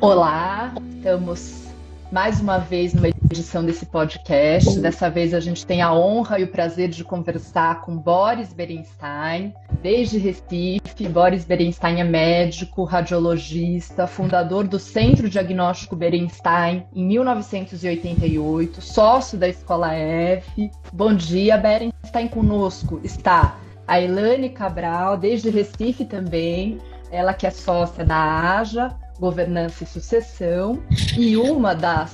Olá, 0.00 0.72
estamos 0.94 1.66
mais 2.12 2.40
uma 2.40 2.58
vez 2.58 2.94
numa 2.94 3.08
edição 3.08 3.64
desse 3.64 3.84
podcast. 3.84 4.78
Dessa 4.78 5.10
vez 5.10 5.34
a 5.34 5.40
gente 5.40 5.66
tem 5.66 5.82
a 5.82 5.92
honra 5.92 6.38
e 6.38 6.44
o 6.44 6.46
prazer 6.46 6.88
de 6.88 7.02
conversar 7.02 7.80
com 7.80 7.96
Boris 7.96 8.52
Berenstein, 8.52 9.52
desde 9.82 10.18
Recife. 10.18 11.08
Boris 11.08 11.44
Berenstein 11.44 12.00
é 12.00 12.04
médico, 12.04 12.84
radiologista, 12.84 14.06
fundador 14.06 14.68
do 14.68 14.78
Centro 14.78 15.28
Diagnóstico 15.28 15.96
Berenstein 15.96 16.86
em 16.94 17.04
1988, 17.04 18.80
sócio 18.80 19.36
da 19.36 19.48
Escola 19.48 19.92
F. 19.94 20.70
Bom 20.92 21.12
dia, 21.12 21.58
Berenstein. 21.58 22.28
Conosco 22.28 23.00
está 23.02 23.58
a 23.84 24.00
Elane 24.00 24.50
Cabral, 24.50 25.16
desde 25.16 25.50
Recife 25.50 26.04
também, 26.04 26.78
ela 27.10 27.34
que 27.34 27.48
é 27.48 27.50
sócia 27.50 28.04
da 28.04 28.58
AJA, 28.58 28.96
Governança 29.18 29.84
e 29.84 29.86
Sucessão, 29.86 30.82
e 31.16 31.36
uma 31.36 31.74
das 31.74 32.12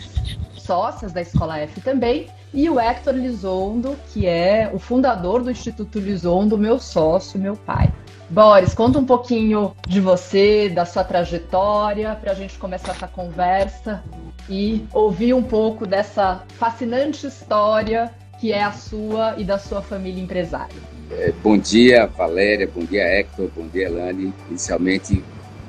sócias 0.57 1.13
da 1.13 1.21
Escola 1.21 1.59
F 1.59 1.81
também, 1.81 2.27
e 2.53 2.71
o 2.71 2.79
Hector 2.79 3.15
Lizondo, 3.15 3.97
que 4.13 4.27
é 4.27 4.71
o 4.73 4.79
fundador 4.79 5.43
do 5.43 5.51
Instituto 5.51 5.99
Lizondo, 5.99 6.57
meu 6.57 6.79
sócio, 6.79 7.39
meu 7.39 7.57
pai. 7.57 7.93
Boris, 8.31 8.75
conta 8.75 8.99
um 8.99 9.05
pouquinho 9.05 9.75
de 9.87 10.01
você, 10.01 10.69
da 10.69 10.87
sua 10.87 11.05
trajetória, 11.05 12.15
para 12.15 12.33
a 12.33 12.35
gente 12.35 12.57
começar 12.59 12.93
essa 12.93 13.07
conversa 13.07 14.03
e 14.49 14.87
ouvir 14.93 15.35
um 15.35 15.43
pouco 15.43 15.87
dessa 15.87 16.43
fascinante 16.59 17.27
história 17.27 18.11
que 18.41 18.53
é 18.53 18.63
a 18.63 18.73
sua 18.73 19.35
e 19.39 19.45
da 19.45 19.59
sua 19.59 19.83
família 19.83 20.23
empresária. 20.23 20.77
É, 21.11 21.33
bom 21.43 21.57
dia, 21.57 22.07
Valéria, 22.07 22.69
bom 22.73 22.85
dia, 22.85 23.03
Hector, 23.03 23.49
bom 23.55 23.67
dia, 23.69 23.87
Elane. 23.87 24.33
Inicialmente, 24.49 25.23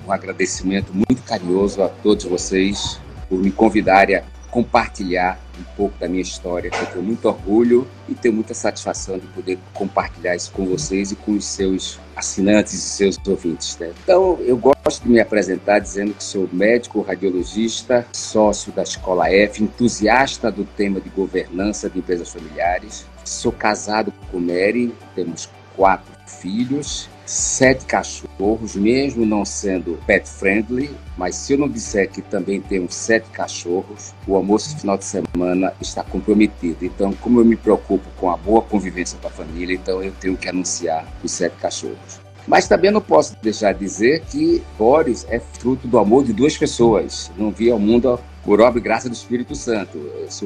um 0.07 0.11
agradecimento 0.11 0.93
muito 0.93 1.23
carinhoso 1.23 1.81
a 1.81 1.89
todos 1.89 2.25
vocês 2.25 2.99
por 3.27 3.39
me 3.39 3.51
convidarem 3.51 4.17
a 4.17 4.23
compartilhar 4.51 5.37
um 5.59 5.63
pouco 5.75 5.97
da 5.99 6.07
minha 6.07 6.21
história, 6.21 6.69
eu 6.73 6.85
tenho 6.87 7.03
muito 7.03 7.25
orgulho 7.27 7.87
e 8.07 8.13
tenho 8.13 8.33
muita 8.33 8.53
satisfação 8.53 9.17
de 9.17 9.27
poder 9.27 9.57
compartilhar 9.73 10.35
isso 10.35 10.51
com 10.51 10.65
vocês 10.65 11.11
e 11.11 11.15
com 11.15 11.33
os 11.33 11.45
seus 11.45 11.99
assinantes 12.15 12.73
e 12.73 12.77
seus 12.77 13.17
ouvintes. 13.27 13.77
Né? 13.77 13.91
Então, 14.03 14.37
eu 14.41 14.55
gosto 14.55 15.03
de 15.03 15.09
me 15.09 15.19
apresentar 15.19 15.79
dizendo 15.79 16.13
que 16.13 16.23
sou 16.23 16.47
médico 16.53 17.01
radiologista, 17.01 18.05
sócio 18.13 18.71
da 18.71 18.83
Escola 18.83 19.29
F, 19.29 19.61
entusiasta 19.61 20.51
do 20.51 20.63
tema 20.63 21.01
de 21.01 21.09
governança 21.09 21.89
de 21.89 21.99
empresas 21.99 22.31
familiares. 22.31 23.05
Sou 23.25 23.51
casado 23.51 24.13
com 24.31 24.39
Mary, 24.39 24.93
temos 25.15 25.49
quatro 25.75 26.13
filhos 26.25 27.09
sete 27.25 27.85
cachorros, 27.85 28.75
mesmo 28.75 29.25
não 29.25 29.43
sendo 29.43 29.99
pet 30.05 30.29
friendly, 30.29 30.91
mas 31.17 31.35
se 31.35 31.53
eu 31.53 31.57
não 31.57 31.67
disser 31.67 32.09
que 32.09 32.21
também 32.21 32.61
temos 32.61 32.93
sete 32.93 33.29
cachorros, 33.31 34.13
o 34.27 34.35
almoço 34.35 34.69
de 34.69 34.81
final 34.81 34.97
de 34.97 35.05
semana 35.05 35.73
está 35.81 36.03
comprometido. 36.03 36.85
Então, 36.85 37.13
como 37.13 37.39
eu 37.39 37.45
me 37.45 37.55
preocupo 37.55 38.07
com 38.17 38.29
a 38.29 38.37
boa 38.37 38.61
convivência 38.61 39.17
com 39.21 39.27
a 39.27 39.31
família, 39.31 39.75
então 39.75 40.03
eu 40.03 40.11
tenho 40.19 40.37
que 40.37 40.47
anunciar 40.47 41.07
os 41.23 41.31
sete 41.31 41.55
cachorros. 41.57 42.25
Mas 42.47 42.67
também 42.67 42.91
não 42.91 43.01
posso 43.01 43.35
deixar 43.41 43.73
de 43.73 43.79
dizer 43.79 44.23
que 44.25 44.61
Boris 44.77 45.25
é 45.29 45.39
fruto 45.39 45.87
do 45.87 45.97
amor 45.97 46.23
de 46.23 46.31
duas 46.31 46.55
pessoas. 46.55 47.31
Não 47.35 47.49
vi 47.49 47.71
ao 47.71 47.79
mundo 47.79 48.19
por 48.45 48.61
obra 48.61 48.79
e 48.79 48.81
graça 48.81 49.09
do 49.09 49.13
Espírito 49.13 49.55
Santo. 49.55 49.99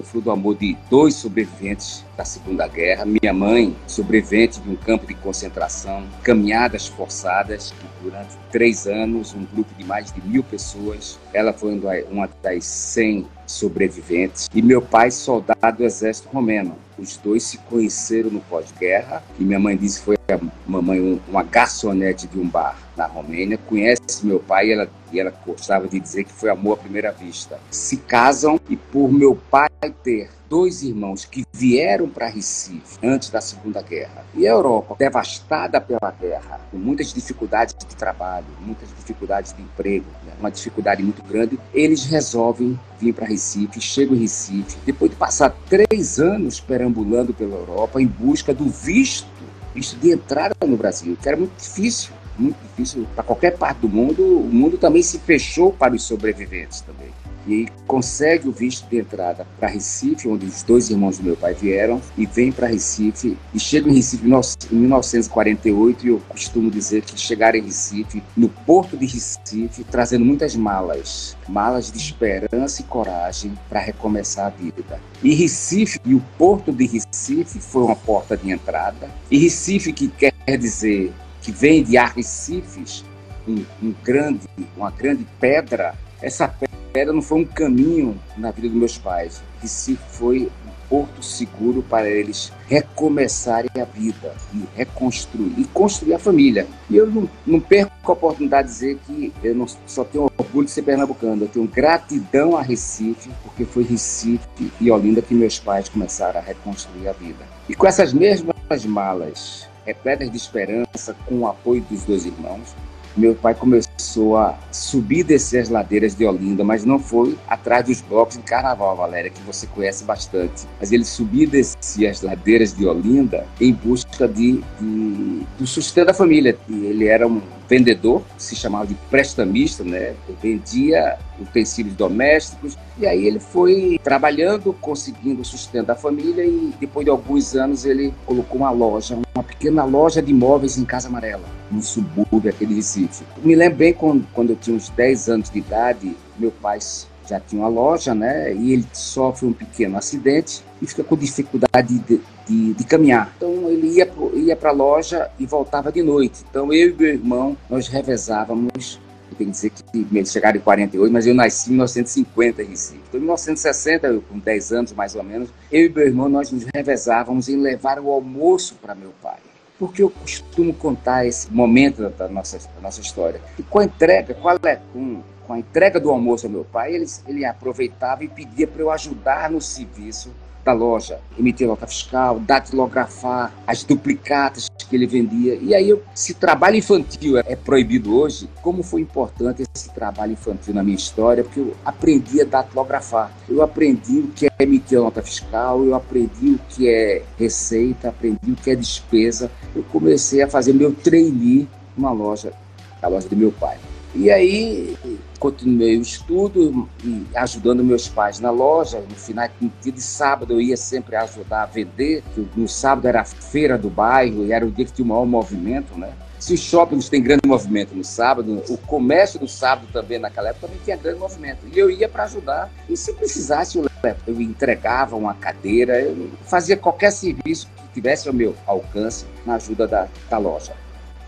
Fruto 0.04 0.22
do 0.22 0.32
amor 0.32 0.56
de 0.56 0.78
dois 0.90 1.16
sobreviventes 1.16 2.06
da 2.16 2.24
Segunda 2.24 2.66
Guerra. 2.68 3.06
Minha 3.06 3.34
mãe, 3.34 3.76
sobrevivente 3.86 4.62
de 4.62 4.70
um 4.70 4.76
campo 4.76 5.06
de 5.06 5.14
concentração, 5.14 6.04
caminhadas 6.24 6.88
forçadas, 6.88 7.74
durante 8.02 8.36
três 8.52 8.88
anos, 8.88 9.34
um 9.34 9.46
grupo 9.54 9.74
de 9.78 9.84
mais 9.84 10.12
de 10.12 10.22
mil 10.22 10.44
pessoas. 10.44 11.20
Ela 11.34 11.52
foi 11.52 11.78
uma 12.10 12.30
das 12.42 12.64
100 12.64 13.28
sobreviventes. 13.50 14.48
E 14.54 14.62
meu 14.62 14.82
pai, 14.82 15.10
soldado 15.12 15.78
do 15.78 15.84
exército 15.84 16.30
romeno. 16.30 16.76
Os 16.98 17.18
dois 17.18 17.44
se 17.44 17.58
conheceram 17.58 18.30
no 18.30 18.42
pós-guerra. 18.42 19.24
E 19.40 19.44
minha 19.44 19.60
mãe 19.60 19.76
disse 19.76 20.00
que 20.00 20.06
foi 20.06 20.16
a 20.16 20.40
mamãe 20.68 21.22
uma 21.28 21.44
garçonete 21.44 22.28
de 22.28 22.40
um 22.40 22.48
bar 22.48 22.78
na 22.96 23.06
Romênia. 23.06 23.58
Conhece 23.58 24.24
meu 24.24 24.40
pai 24.40 24.68
e 24.68 24.72
ela, 24.74 24.90
e 25.12 25.20
ela 25.20 25.34
gostava 25.46 25.88
de 25.88 26.00
dizer 26.00 26.26
que 26.26 26.32
foi 26.32 26.50
amor 26.50 26.74
à 26.74 26.82
primeira 26.82 27.12
vista. 27.12 27.60
Se 27.72 27.98
casam 27.98 28.60
e 28.70 28.76
por 28.76 29.12
meu 29.12 29.36
pai 29.50 29.70
ter 30.04 30.30
dois 30.50 30.82
irmãos 30.82 31.26
que 31.26 31.46
vieram 31.54 32.10
para 32.10 32.28
Recife 32.28 32.98
antes 33.04 33.30
da 33.30 33.40
Segunda 33.40 33.82
Guerra 33.84 34.26
e 34.34 34.48
a 34.48 34.52
Europa 34.52 34.96
devastada 34.98 35.80
pela 35.80 36.12
guerra, 36.20 36.60
com 36.72 36.78
muitas 36.78 37.14
dificuldades 37.14 37.76
de 37.76 37.96
trabalho, 37.96 38.48
muitas 38.60 38.90
dificuldades 38.90 39.54
de 39.54 39.62
emprego, 39.62 40.08
né? 40.26 40.34
uma 40.40 40.50
dificuldade 40.50 41.04
muito 41.04 41.24
grande, 41.24 41.60
eles 41.72 42.06
resolvem 42.06 42.80
vir 43.00 43.14
para 43.14 43.28
Recife, 43.28 43.80
chegam 43.80 44.16
em 44.16 44.22
Recife, 44.22 44.78
depois 44.86 45.12
de 45.12 45.18
passar 45.18 45.56
três 45.70 46.20
anos 46.20 46.60
perambulando 46.60 47.34
pela 47.34 47.56
Europa 47.56 48.02
em 48.02 48.08
busca 48.08 48.54
do 48.54 48.66
visto, 48.66 49.28
visto 49.76 49.98
de 50.00 50.12
entrada 50.12 50.56
no 50.66 50.76
Brasil, 50.76 51.16
que 51.22 51.28
era 51.28 51.38
muito 51.38 51.56
difícil 51.58 52.18
muito 52.38 52.58
difícil 52.62 53.06
para 53.14 53.24
qualquer 53.26 53.58
parte 53.58 53.80
do 53.80 53.90
mundo. 53.90 54.24
O 54.24 54.50
mundo 54.50 54.78
também 54.78 55.04
se 55.04 55.20
fechou 55.20 55.74
para 55.74 55.94
os 55.94 56.04
sobreviventes 56.04 56.80
também 56.80 57.10
e 57.50 57.68
consegue 57.88 58.48
o 58.48 58.52
visto 58.52 58.88
de 58.88 59.00
entrada 59.00 59.48
para 59.60 59.68
Recife, 59.68 60.28
onde 60.28 60.46
os 60.46 60.62
dois 60.62 60.90
irmãos 60.90 61.18
do 61.18 61.24
meu 61.24 61.36
pai 61.36 61.56
vieram, 61.56 62.00
e 62.16 62.26
vem 62.26 62.52
para 62.52 62.68
Recife, 62.68 63.36
e 63.54 63.60
chega 63.60 63.90
em 63.90 63.94
Recife 63.94 64.24
em 64.24 64.76
1948, 64.76 66.06
e 66.06 66.10
eu 66.10 66.22
costumo 66.30 66.70
dizer 66.70 67.02
que 67.02 67.20
chegaram 67.20 67.58
em 67.58 67.64
Recife, 67.64 68.22
no 68.38 68.50
porto 68.50 68.96
de 68.96 69.08
Recife, 69.08 69.84
trazendo 69.84 70.24
muitas 70.24 70.56
malas, 70.56 71.36
malas 71.48 71.92
de 71.92 71.98
esperança 71.98 72.82
e 72.82 72.86
coragem 72.86 73.58
para 73.68 73.80
recomeçar 73.80 74.48
a 74.48 74.50
vida. 74.50 75.02
E 75.24 75.34
Recife, 75.34 76.00
e 76.06 76.14
o 76.14 76.24
porto 76.38 76.72
de 76.72 76.86
Recife 76.86 77.60
foi 77.60 77.84
uma 77.84 77.96
porta 77.96 78.38
de 78.38 78.52
entrada, 78.52 79.10
e 79.32 79.40
Recife, 79.40 79.92
que 79.92 80.08
quer 80.08 80.34
dizer 80.58 81.12
que 81.42 81.52
vem 81.52 81.84
de 81.84 81.98
arrecifes, 81.98 83.04
um, 83.48 83.66
um 83.82 83.96
grande, 84.04 84.48
uma 84.78 84.92
grande 84.92 85.26
pedra, 85.40 85.96
essa 86.22 86.48
pedra 86.48 86.79
pedra 87.00 87.14
não 87.14 87.22
foi 87.22 87.40
um 87.40 87.46
caminho 87.46 88.20
na 88.36 88.52
vida 88.52 88.68
dos 88.68 88.78
meus 88.78 88.98
pais, 88.98 89.42
que 89.62 89.70
se 89.70 89.96
foi 89.96 90.52
um 90.68 90.90
porto 90.90 91.24
seguro 91.24 91.82
para 91.82 92.10
eles 92.10 92.52
recomeçarem 92.68 93.70
a 93.82 93.86
vida 93.86 94.36
e 94.54 94.66
reconstruir 94.76 95.54
e 95.58 95.64
construir 95.64 96.16
a 96.16 96.20
família. 96.20 96.68
E 96.90 96.98
eu 96.98 97.08
não, 97.08 97.30
não 97.48 97.60
perco 97.62 97.94
a 98.04 98.12
oportunidade 98.12 98.68
de 98.68 98.74
dizer 98.74 99.00
que 99.08 99.32
eu 99.42 99.56
não 99.56 99.66
só 99.88 100.04
tenho 100.04 100.30
orgulho 100.38 100.66
de 100.66 100.72
ser 100.72 100.82
pernambucano, 100.82 101.46
eu 101.46 101.48
tenho 101.48 101.66
gratidão 101.68 102.58
a 102.58 102.62
Recife, 102.62 103.30
porque 103.44 103.64
foi 103.64 103.84
Recife 103.84 104.70
e 104.82 104.92
Olinda 104.92 105.22
que 105.22 105.34
meus 105.34 105.58
pais 105.58 105.88
começaram 105.88 106.42
a 106.42 106.44
reconstruir 106.44 107.08
a 107.08 107.14
vida. 107.14 107.46
E 107.70 107.76
com 107.76 107.88
essas 107.88 108.12
mesmas 108.12 108.86
malas 108.86 109.70
repletas 109.86 110.30
de 110.30 110.36
esperança, 110.36 111.16
com 111.26 111.40
o 111.40 111.48
apoio 111.48 111.82
dos 111.90 112.04
dois 112.04 112.26
irmãos, 112.26 112.76
meu 113.16 113.36
pai 113.36 113.56
começou 113.56 113.89
a 114.36 114.58
subir 114.72 115.20
e 115.20 115.24
descer 115.24 115.62
as 115.62 115.70
ladeiras 115.70 116.16
de 116.16 116.26
Olinda, 116.26 116.64
mas 116.64 116.84
não 116.86 117.00
foi 117.00 117.38
atrás 117.48 117.86
dos 117.86 118.02
blocos 118.02 118.38
de 118.38 118.44
carnaval, 118.44 118.96
Valéria, 118.96 119.30
que 119.30 119.42
você 119.42 119.68
conhece 119.68 120.04
bastante. 120.04 120.68
Mas 120.80 120.92
ele 120.92 121.06
subia 121.06 121.44
e 121.44 121.48
descia 121.48 122.10
as 122.10 122.22
ladeiras 122.22 122.74
de 122.74 122.88
Olinda 122.88 123.46
em 123.60 123.74
busca 123.74 124.28
de, 124.28 124.64
de 124.80 125.46
do 125.58 125.68
sustento 125.68 126.08
da 126.08 126.14
família. 126.14 126.58
E 126.68 126.86
ele 126.86 127.08
era 127.08 127.28
um 127.28 127.42
vendedor, 127.68 128.24
se 128.38 128.56
chamava 128.56 128.88
de 128.88 128.96
prestamista, 129.10 129.84
né? 129.84 130.16
vendia 130.42 131.18
utensílios 131.40 131.96
domésticos. 131.96 132.78
E 132.98 133.06
aí 133.06 133.26
ele 133.26 133.40
foi 133.40 134.00
trabalhando, 134.04 134.74
conseguindo 134.74 135.42
o 135.42 135.46
sustento 135.46 135.88
da 135.88 135.96
família 135.96 136.44
e 136.44 136.74
depois 136.80 137.06
de 137.06 137.12
alguns 137.12 137.56
anos 137.56 137.86
ele 137.86 138.14
colocou 138.26 138.58
uma 138.58 138.72
loja, 138.72 139.18
uma 139.36 139.44
pequena 139.44 139.84
loja 139.84 140.22
de 140.22 140.32
imóveis 140.32 140.78
em 140.78 140.86
Casa 140.86 141.08
Amarela, 141.08 141.46
no 141.72 141.82
subúrbio 141.82 142.50
aqui 142.50 142.66
de 142.66 142.76
Recife. 142.76 143.24
Me 143.44 143.56
lembro 143.56 143.78
bem 143.78 143.94
quando, 143.94 144.28
quando 144.34 144.52
eu 144.52 144.56
tinha 144.56 144.76
uns 144.76 144.90
10 144.90 145.30
anos 145.30 145.50
de 145.50 145.60
idade, 145.60 146.16
meu 146.38 146.52
pai 146.52 146.80
já 147.28 147.40
tinha 147.40 147.62
uma 147.62 147.70
loja, 147.70 148.16
né? 148.16 148.54
E 148.54 148.74
ele 148.74 148.86
sofre 148.92 149.46
um 149.46 149.54
pequeno 149.54 149.98
acidente 149.98 150.64
e 150.82 150.88
fica 150.88 151.04
com 151.04 151.16
dificuldade 151.16 152.00
de, 152.00 152.20
de, 152.48 152.74
de 152.74 152.84
caminhar. 152.84 153.32
Então 153.38 153.70
ele 153.70 153.88
ia, 153.88 154.12
ia 154.34 154.56
para 154.56 154.70
a 154.72 154.74
loja 154.74 155.30
e 155.38 155.46
voltava 155.46 155.92
de 155.92 156.02
noite. 156.02 156.44
Então 156.50 156.74
eu 156.74 156.90
e 156.90 156.94
meu 156.94 157.08
irmão, 157.08 157.58
nós 157.70 157.88
revezávamos 157.88 159.00
eu 159.32 159.38
tenho 159.38 159.52
que 159.52 159.56
dizer 159.56 159.70
que 159.70 160.08
eles 160.12 160.32
chegaram 160.32 160.58
em 160.58 160.62
48, 160.62 161.14
mas 161.14 161.28
eu 161.28 161.36
nasci 161.36 161.70
em 161.70 161.74
1950 161.74 162.64
em 162.64 162.66
Recife. 162.66 163.02
Então, 163.08 163.20
em 163.20 163.24
1960, 163.24 164.08
eu, 164.08 164.22
com 164.24 164.40
10 164.40 164.72
anos 164.74 164.94
mais 164.94 165.16
ou 165.16 165.24
menos, 165.24 165.50
eu 165.72 165.86
e 165.86 165.90
meu 165.90 166.08
irmão, 166.08 166.28
nós 166.28 166.52
nos 166.52 166.66
revezávamos 166.74 167.48
em 167.48 167.58
levar 167.58 168.00
o 168.00 168.10
almoço 168.10 168.76
para 168.82 168.96
meu 168.96 169.14
pai. 169.22 169.38
Porque 169.80 170.04
eu 170.04 170.10
costumo 170.10 170.74
contar 170.74 171.26
esse 171.26 171.52
momento 171.52 172.08
da 172.10 172.28
nossa, 172.28 172.58
da 172.58 172.82
nossa 172.82 173.02
história. 173.02 173.42
E 173.58 173.64
com 173.64 173.80
a 173.80 173.86
entrega, 173.86 174.34
qual 174.36 174.58
é, 174.64 174.76
com, 174.94 175.24
com 175.48 175.54
a 175.54 175.60
entrega 175.60 176.00
do 176.00 176.12
almoço 176.12 176.46
ao 176.46 176.52
meu 176.52 176.66
pai, 176.66 176.94
ele, 176.94 177.06
ele 177.26 177.46
aproveitava 177.46 178.24
e 178.24 178.28
pedia 178.28 178.68
para 178.68 178.82
eu 178.82 178.92
ajudar 178.92 179.50
no 179.50 179.62
serviço 179.62 180.30
da 180.70 180.74
loja, 180.74 181.20
emitir 181.38 181.68
nota 181.68 181.88
fiscal, 181.88 182.40
datilografar 182.40 183.52
as 183.66 183.84
duplicatas 183.84 184.70
que 184.78 184.96
ele 184.96 185.08
vendia. 185.08 185.56
E 185.56 185.74
aí, 185.74 185.98
se 186.14 186.36
trabalho 186.36 186.76
infantil 186.76 187.38
é 187.40 187.56
proibido 187.56 188.16
hoje, 188.16 188.48
como 188.62 188.84
foi 188.84 189.02
importante 189.02 189.64
esse 189.74 189.90
trabalho 189.90 190.34
infantil 190.34 190.74
na 190.74 190.84
minha 190.84 190.96
história, 190.96 191.44
porque 191.44 191.60
eu 191.60 191.76
aprendi 191.84 192.42
a 192.42 192.46
datilografar. 192.46 193.32
Eu 193.48 193.64
aprendi 193.64 194.20
o 194.20 194.28
que 194.28 194.46
é 194.46 194.52
emitir 194.60 195.00
nota 195.00 195.24
fiscal, 195.24 195.84
eu 195.84 195.96
aprendi 195.96 196.52
o 196.52 196.60
que 196.70 196.88
é 196.88 197.24
receita, 197.38 198.10
aprendi 198.10 198.52
o 198.52 198.56
que 198.56 198.70
é 198.70 198.76
despesa. 198.76 199.50
Eu 199.76 199.84
comecei 199.84 200.42
a 200.44 200.48
fazer 200.48 200.74
meu 200.74 200.94
trainee 200.94 201.68
numa 201.98 202.12
loja, 202.12 202.54
a 203.02 203.08
loja 203.08 203.28
do 203.28 203.36
meu 203.36 203.52
pai. 203.52 203.78
E 204.14 204.32
aí 204.32 204.98
continuei 205.38 205.98
o 205.98 206.02
estudo 206.02 206.90
e 207.04 207.26
ajudando 207.36 207.84
meus 207.84 208.08
pais 208.08 208.40
na 208.40 208.50
loja. 208.50 209.00
No 209.00 209.16
final 209.16 209.48
de 209.82 210.02
sábado 210.02 210.54
eu 210.54 210.62
ia 210.62 210.76
sempre 210.76 211.16
ajudar 211.16 211.64
a 211.64 211.66
vender, 211.66 212.24
no 212.56 212.68
sábado 212.68 213.08
era 213.08 213.22
a 213.22 213.26
feira 213.26 213.78
do 213.78 213.90
bairro 213.90 214.46
e 214.46 214.52
era 214.52 214.66
o 214.66 214.72
dia 214.72 214.86
que 214.86 214.94
tinha 214.94 215.06
o 215.06 215.08
maior 215.08 215.26
movimento, 215.26 215.98
né? 215.98 216.12
Se 216.40 216.54
os 216.54 216.62
shoppings 216.62 217.10
têm 217.10 217.22
grande 217.22 217.42
movimento 217.46 217.94
no 217.94 218.04
sábado, 218.04 218.64
o 218.70 218.78
comércio 218.78 219.38
do 219.38 219.48
sábado 219.48 219.88
também 219.92 220.18
naquela 220.18 220.50
época 220.50 220.68
também 220.68 220.82
tinha 220.86 220.96
grande 220.96 221.20
movimento. 221.20 221.60
E 221.72 221.78
eu 221.78 221.92
ia 221.92 222.08
para 222.08 222.24
ajudar. 222.24 222.72
E 222.88 222.96
se 222.96 223.12
precisasse, 223.14 223.78
eu, 223.78 223.86
eu 224.26 224.42
entregava 224.42 225.18
uma 225.18 225.34
cadeira, 225.34 226.00
eu 226.00 226.32
fazia 226.46 226.78
qualquer 226.78 227.12
serviço 227.12 227.68
que 227.76 227.94
tivesse 227.94 228.30
ao 228.30 228.34
meu 228.34 228.56
alcance 228.66 229.26
na 229.46 229.56
ajuda 229.56 229.86
da, 229.86 230.08
da 230.30 230.38
loja. 230.38 230.72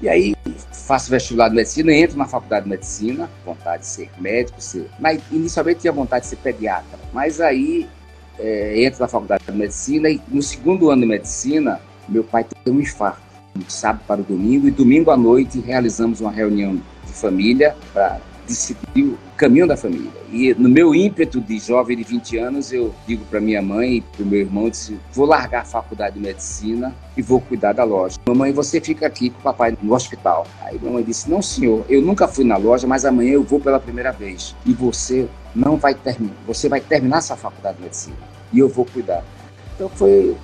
E 0.01 0.09
aí 0.09 0.36
faço 0.71 1.12
vestibular 1.12 1.50
de 1.50 1.56
medicina, 1.56 1.94
entro 1.94 2.18
na 2.18 2.25
faculdade 2.25 2.63
de 2.63 2.71
medicina, 2.71 3.30
vontade 3.45 3.83
de 3.83 3.88
ser 3.88 4.09
médico, 4.18 4.59
ser... 4.59 4.89
mas 5.00 5.21
inicialmente 5.31 5.81
tinha 5.81 5.94
vontade 5.94 6.24
de 6.24 6.30
ser 6.30 6.38
pediatra. 6.38 7.00
Mas 7.13 7.39
aí 7.39 7.88
é, 8.39 8.83
entro 8.83 9.00
na 9.00 9.07
faculdade 9.07 9.44
de 9.45 9.51
medicina 9.51 10.09
e 10.09 10.19
no 10.27 10.42
segundo 10.42 10.89
ano 10.89 11.01
de 11.01 11.07
medicina, 11.07 11.80
meu 12.09 12.24
pai 12.24 12.44
teve 12.44 12.75
um 12.75 12.81
infarto, 12.81 13.21
de 13.53 13.71
sábado 13.71 14.03
para 14.07 14.21
o 14.21 14.24
domingo, 14.24 14.68
e 14.68 14.71
domingo 14.71 15.12
à 15.12 15.18
noite 15.18 15.59
realizamos 15.59 16.21
uma 16.21 16.31
reunião 16.31 16.75
de 16.75 17.13
família 17.13 17.75
para 17.94 18.19
decidir 18.51 19.03
o 19.03 19.18
caminho 19.38 19.65
da 19.65 19.77
família. 19.77 20.12
E 20.31 20.53
no 20.53 20.69
meu 20.69 20.94
ímpeto 20.94 21.39
de 21.39 21.57
jovem 21.59 21.98
de 21.98 22.03
20 22.03 22.38
anos, 22.38 22.71
eu 22.71 22.94
digo 23.07 23.24
para 23.25 23.39
minha 23.39 23.62
mãe 23.62 23.98
e 23.98 24.01
para 24.01 24.24
o 24.24 24.25
meu 24.25 24.39
irmão, 24.39 24.69
disse, 24.69 25.00
vou 25.13 25.25
largar 25.25 25.62
a 25.62 25.65
faculdade 25.65 26.15
de 26.15 26.21
medicina 26.21 26.94
e 27.15 27.21
vou 27.21 27.39
cuidar 27.39 27.74
da 27.74 27.83
loja. 27.83 28.18
Mamãe, 28.27 28.51
você 28.51 28.80
fica 28.80 29.07
aqui 29.07 29.30
com 29.30 29.39
o 29.39 29.42
papai 29.42 29.77
no 29.81 29.94
hospital. 29.94 30.45
Aí 30.62 30.77
minha 30.80 30.94
mãe 30.94 31.03
disse, 31.03 31.30
não 31.30 31.42
senhor, 31.42 31.86
eu 31.89 32.01
nunca 32.01 32.27
fui 32.27 32.44
na 32.44 32.57
loja, 32.57 32.86
mas 32.86 33.06
amanhã 33.06 33.33
eu 33.33 33.44
vou 33.44 33.59
pela 33.59 33.80
primeira 33.80 34.12
vez. 34.12 34.56
E 34.65 34.74
você 34.74 35.27
não 35.56 35.77
vai 35.77 35.94
terminar, 35.94 36.36
você 36.45 36.68
vai 36.68 36.81
terminar 36.81 37.18
essa 37.18 37.36
faculdade 37.36 37.77
de 37.77 37.83
medicina. 37.83 38.18
E 38.53 38.59
eu 38.59 38.68
vou 38.68 38.86
cuidar. 38.86 39.24
Então 39.75 39.89
foi 39.89 40.36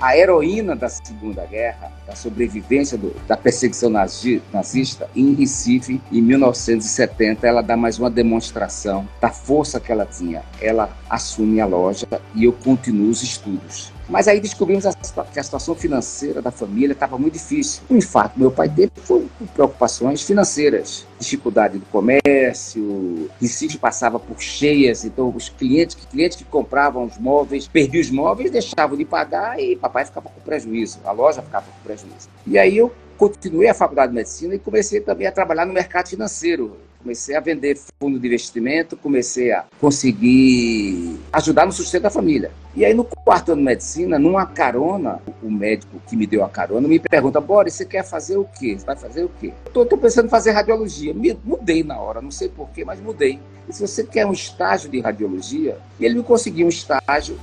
a 0.00 0.16
heroína 0.16 0.74
da 0.74 0.88
Segunda 0.88 1.46
Guerra, 1.46 1.92
da 2.06 2.14
sobrevivência 2.14 2.98
do, 2.98 3.14
da 3.26 3.36
perseguição 3.36 3.88
nazi, 3.88 4.42
nazista, 4.52 5.08
em 5.14 5.34
Recife, 5.34 6.00
em 6.12 6.20
1970, 6.20 7.46
ela 7.46 7.62
dá 7.62 7.76
mais 7.76 7.98
uma 7.98 8.10
demonstração 8.10 9.08
da 9.20 9.30
força 9.30 9.80
que 9.80 9.92
ela 9.92 10.04
tinha. 10.04 10.42
Ela 10.60 10.90
assume 11.08 11.60
a 11.60 11.66
loja 11.66 12.06
e 12.34 12.44
eu 12.44 12.52
continuo 12.52 13.08
os 13.08 13.22
estudos. 13.22 13.93
Mas 14.08 14.28
aí 14.28 14.40
descobrimos 14.40 14.84
que 15.32 15.40
a 15.40 15.42
situação 15.42 15.74
financeira 15.74 16.42
da 16.42 16.50
família 16.50 16.92
estava 16.92 17.18
muito 17.18 17.34
difícil. 17.34 17.82
O 17.88 17.96
infarto 17.96 18.38
meu 18.38 18.50
pai 18.50 18.68
teve 18.68 18.92
foi 19.02 19.26
por 19.38 19.48
preocupações 19.48 20.22
financeiras, 20.22 21.06
dificuldade 21.18 21.78
do 21.78 21.86
comércio, 21.86 23.30
Recife 23.40 23.78
passava 23.78 24.18
por 24.18 24.40
cheias, 24.40 25.04
então 25.04 25.32
os 25.34 25.48
clientes, 25.48 25.96
clientes 26.10 26.36
que 26.36 26.44
compravam 26.44 27.04
os 27.04 27.18
móveis, 27.18 27.66
perdiam 27.66 28.00
os 28.00 28.10
móveis, 28.10 28.50
deixavam 28.50 28.96
de 28.96 29.04
pagar 29.04 29.58
e 29.58 29.76
papai 29.76 30.04
ficava 30.04 30.28
com 30.28 30.40
prejuízo, 30.40 31.00
a 31.04 31.12
loja 31.12 31.42
ficava 31.42 31.66
com 31.66 31.82
prejuízo. 31.82 32.28
E 32.46 32.58
aí 32.58 32.76
eu 32.76 32.92
continuei 33.16 33.68
a 33.68 33.74
faculdade 33.74 34.10
de 34.10 34.16
medicina 34.16 34.54
e 34.54 34.58
comecei 34.58 35.00
também 35.00 35.26
a 35.26 35.32
trabalhar 35.32 35.64
no 35.64 35.72
mercado 35.72 36.08
financeiro 36.08 36.76
comecei 37.04 37.36
a 37.36 37.40
vender 37.40 37.78
fundo 38.00 38.18
de 38.18 38.26
investimento, 38.26 38.96
comecei 38.96 39.52
a 39.52 39.66
conseguir 39.78 41.20
ajudar 41.30 41.66
no 41.66 41.72
sustento 41.72 42.04
da 42.04 42.10
família. 42.10 42.50
E 42.76 42.84
aí, 42.84 42.92
no 42.92 43.04
quarto 43.04 43.52
ano 43.52 43.60
de 43.60 43.66
medicina, 43.66 44.18
numa 44.18 44.44
carona, 44.46 45.20
o 45.40 45.48
médico 45.48 46.02
que 46.08 46.16
me 46.16 46.26
deu 46.26 46.42
a 46.42 46.48
carona 46.48 46.88
me 46.88 46.98
pergunta: 46.98 47.40
Boris, 47.40 47.74
você 47.74 47.84
quer 47.84 48.02
fazer 48.02 48.36
o 48.36 48.44
quê? 48.44 48.76
Você 48.76 48.84
vai 48.84 48.96
fazer 48.96 49.24
o 49.24 49.30
quê? 49.40 49.52
Estou 49.64 49.86
pensando 49.96 50.26
em 50.26 50.30
fazer 50.30 50.50
radiologia. 50.50 51.14
Me, 51.14 51.38
mudei 51.44 51.84
na 51.84 51.96
hora, 52.00 52.20
não 52.20 52.32
sei 52.32 52.48
porquê, 52.48 52.84
mas 52.84 53.00
mudei. 53.00 53.38
E 53.68 53.72
se 53.72 53.80
você 53.80 54.04
quer 54.04 54.26
um 54.26 54.32
estágio 54.32 54.90
de 54.90 55.00
radiologia, 55.00 55.78
ele 55.98 56.16
me 56.16 56.22
conseguiu 56.22 56.66
um 56.66 56.68
estágio 56.68 57.38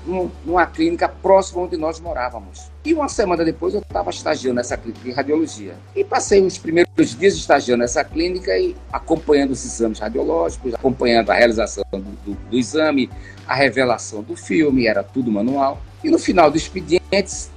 numa 0.46 0.66
clínica 0.68 1.08
próxima 1.08 1.62
onde 1.62 1.78
nós 1.78 2.00
morávamos. 2.00 2.70
E 2.86 2.94
uma 2.94 3.08
semana 3.08 3.44
depois 3.44 3.74
eu 3.74 3.80
estava 3.80 4.10
estagiando 4.10 4.56
nessa 4.56 4.78
clínica 4.78 5.04
de 5.04 5.12
radiologia. 5.12 5.76
E 5.96 6.04
passei 6.04 6.46
os 6.46 6.58
primeiros 6.58 7.18
dias 7.18 7.36
estagiando 7.36 7.82
nessa 7.82 8.04
clínica 8.04 8.56
e 8.58 8.76
acompanhando 8.92 9.52
os 9.52 9.64
exames 9.66 10.00
radiológicos, 10.00 10.74
acompanhando 10.74 11.32
a 11.32 11.34
realização 11.34 11.84
do, 11.92 12.00
do, 12.00 12.38
do 12.50 12.58
exame, 12.58 13.10
a 13.48 13.54
revelação 13.54 14.22
do 14.22 14.36
filme, 14.36 14.88
era 14.88 15.04
tudo 15.04 15.32
manual. 15.32 15.82
E 16.04 16.10
no 16.10 16.18
final 16.18 16.50
do 16.50 16.58
expediente, 16.58 17.02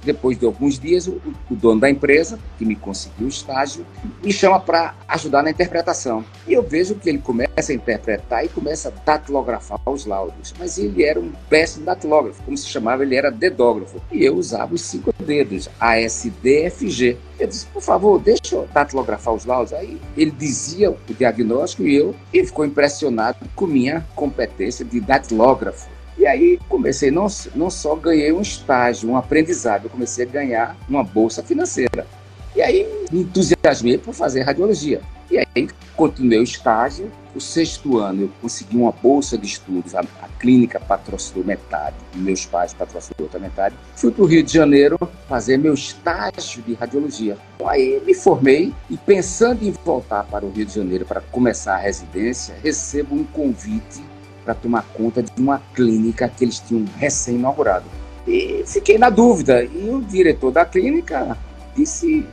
depois 0.03 0.37
de 0.37 0.45
alguns 0.45 0.77
dias, 0.77 1.07
o, 1.07 1.21
o 1.49 1.55
dono 1.55 1.79
da 1.79 1.89
empresa, 1.89 2.37
que 2.57 2.65
me 2.65 2.75
conseguiu 2.75 3.25
o 3.25 3.29
estágio, 3.29 3.85
me 4.23 4.31
chama 4.31 4.59
para 4.59 4.93
ajudar 5.07 5.41
na 5.41 5.49
interpretação. 5.49 6.23
E 6.47 6.53
eu 6.53 6.61
vejo 6.61 6.95
que 6.95 7.09
ele 7.09 7.17
começa 7.17 7.71
a 7.71 7.75
interpretar 7.75 8.45
e 8.45 8.49
começa 8.49 8.89
a 8.89 8.91
datilografar 8.91 9.79
os 9.85 10.05
laudos. 10.05 10.53
Mas 10.59 10.77
ele 10.77 11.03
era 11.03 11.19
um 11.19 11.31
péssimo 11.49 11.85
datilógrafo, 11.85 12.43
como 12.43 12.57
se 12.57 12.67
chamava, 12.67 13.03
ele 13.03 13.15
era 13.15 13.31
dedógrafo. 13.31 14.01
E 14.11 14.23
eu 14.23 14.35
usava 14.35 14.75
os 14.75 14.81
cinco 14.81 15.13
dedos, 15.23 15.69
A, 15.79 15.97
S, 15.97 16.29
D, 16.29 16.65
F, 16.65 16.89
G. 16.89 17.17
Eu 17.39 17.47
disse, 17.47 17.65
por 17.67 17.81
favor, 17.81 18.19
deixa 18.19 18.55
eu 18.55 18.67
datilografar 18.73 19.33
os 19.33 19.45
laudos. 19.45 19.73
Aí 19.73 19.99
ele 20.15 20.31
dizia 20.31 20.91
o 20.91 20.97
diagnóstico 21.17 21.83
e 21.83 21.95
eu, 21.95 22.15
e 22.33 22.45
ficou 22.45 22.65
impressionado 22.65 23.37
com 23.55 23.65
minha 23.65 24.05
competência 24.15 24.85
de 24.85 24.99
datilógrafo. 24.99 25.94
E 26.17 26.25
aí 26.25 26.59
comecei, 26.69 27.11
não, 27.11 27.27
não 27.53 27.69
só 27.69 27.95
ganhei 27.95 28.31
um 28.31 28.41
estágio, 28.41 29.09
um 29.09 29.17
aprendizado, 29.17 29.85
eu 29.85 29.89
comecei 29.89 30.25
a 30.25 30.29
ganhar 30.29 30.77
uma 30.87 31.03
bolsa 31.03 31.43
financeira. 31.43 32.07
E 32.55 32.61
aí 32.61 32.87
me 33.11 33.21
entusiasmei 33.21 33.97
por 33.97 34.13
fazer 34.13 34.43
radiologia. 34.43 35.01
E 35.29 35.37
aí 35.37 35.67
continuei 35.95 36.39
o 36.39 36.43
estágio. 36.43 37.11
O 37.35 37.41
sexto 37.41 37.97
ano 37.97 38.23
eu 38.23 38.31
consegui 38.41 38.77
uma 38.77 38.93
bolsa 38.93 39.37
de 39.37 39.45
estudos. 39.45 39.93
A, 39.93 39.99
a 39.99 40.27
clínica 40.39 40.79
patrocinou 40.79 41.43
metade, 41.43 41.95
meus 42.13 42.45
pais 42.45 42.73
patrocinou 42.73 43.23
outra 43.23 43.39
metade. 43.39 43.75
Fui 43.95 44.09
para 44.09 44.23
o 44.23 44.25
Rio 44.25 44.41
de 44.41 44.53
Janeiro 44.53 44.97
fazer 45.27 45.57
meu 45.57 45.73
estágio 45.73 46.61
de 46.61 46.75
radiologia. 46.75 47.37
Então, 47.55 47.67
aí 47.67 48.01
me 48.05 48.13
formei 48.13 48.73
e 48.89 48.95
pensando 48.95 49.63
em 49.63 49.71
voltar 49.83 50.23
para 50.23 50.45
o 50.45 50.49
Rio 50.49 50.65
de 50.65 50.75
Janeiro 50.75 51.05
para 51.05 51.19
começar 51.19 51.75
a 51.75 51.79
residência, 51.79 52.55
recebo 52.63 53.15
um 53.15 53.25
convite 53.25 54.01
para 54.45 54.53
tomar 54.53 54.83
conta 54.93 55.23
de 55.23 55.31
uma 55.37 55.59
clínica 55.73 56.29
que 56.29 56.45
eles 56.45 56.59
tinham 56.59 56.85
recém-inaugurado. 56.97 57.85
E 58.27 58.63
fiquei 58.65 58.97
na 58.97 59.09
dúvida. 59.09 59.63
E 59.65 59.89
o 59.89 60.01
diretor 60.01 60.51
da 60.51 60.63
clínica 60.63 61.37
disse, 61.75 62.25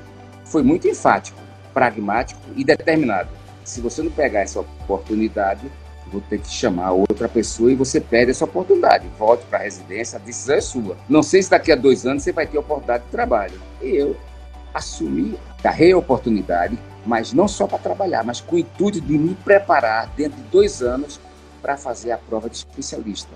foi 0.45 0.63
muito 0.63 0.87
enfático, 0.87 1.41
pragmático 1.73 2.41
e 2.55 2.63
determinado. 2.63 3.31
Se 3.65 3.81
você 3.81 4.03
não 4.03 4.11
pegar 4.11 4.41
essa 4.41 4.61
oportunidade, 4.61 5.67
vou 6.13 6.21
ter 6.21 6.39
que 6.39 6.51
chamar 6.51 6.93
outra 6.93 7.29
pessoa 7.29 7.73
e 7.73 7.75
você 7.75 8.01
perde 8.01 8.33
essa 8.33 8.45
oportunidade. 8.45 9.07
Volte 9.19 9.45
para 9.47 9.61
a 9.61 9.63
residência, 9.63 10.19
a 10.19 10.23
decisão 10.23 10.57
é 10.57 10.61
sua. 10.61 10.97
Não 11.09 11.23
sei 11.23 11.43
se 11.43 11.51
daqui 11.51 11.73
a 11.73 11.77
dois 11.77 12.05
anos 12.05 12.23
você 12.23 12.33
vai 12.33 12.47
ter 12.47 12.59
oportunidade 12.59 13.05
de 13.05 13.11
trabalho. 13.11 13.59
E 13.81 13.97
eu 13.97 14.17
assumi, 14.75 15.39
agarrei 15.59 15.93
a 15.93 15.99
oportunidade, 15.99 16.79
mas 17.05 17.33
não 17.33 17.49
só 17.49 17.67
para 17.67 17.79
trabalhar, 17.79 18.25
mas 18.25 18.41
com 18.41 18.57
o 18.57 18.59
intuito 18.59 19.01
de 19.01 19.19
me 19.19 19.35
preparar 19.35 20.09
dentro 20.17 20.37
de 20.37 20.49
dois 20.49 20.83
anos 20.83 21.21
para 21.63 21.77
fazer 21.77 22.11
a 22.11 22.19
prova 22.19 22.51
de 22.51 22.57
especialista. 22.57 23.31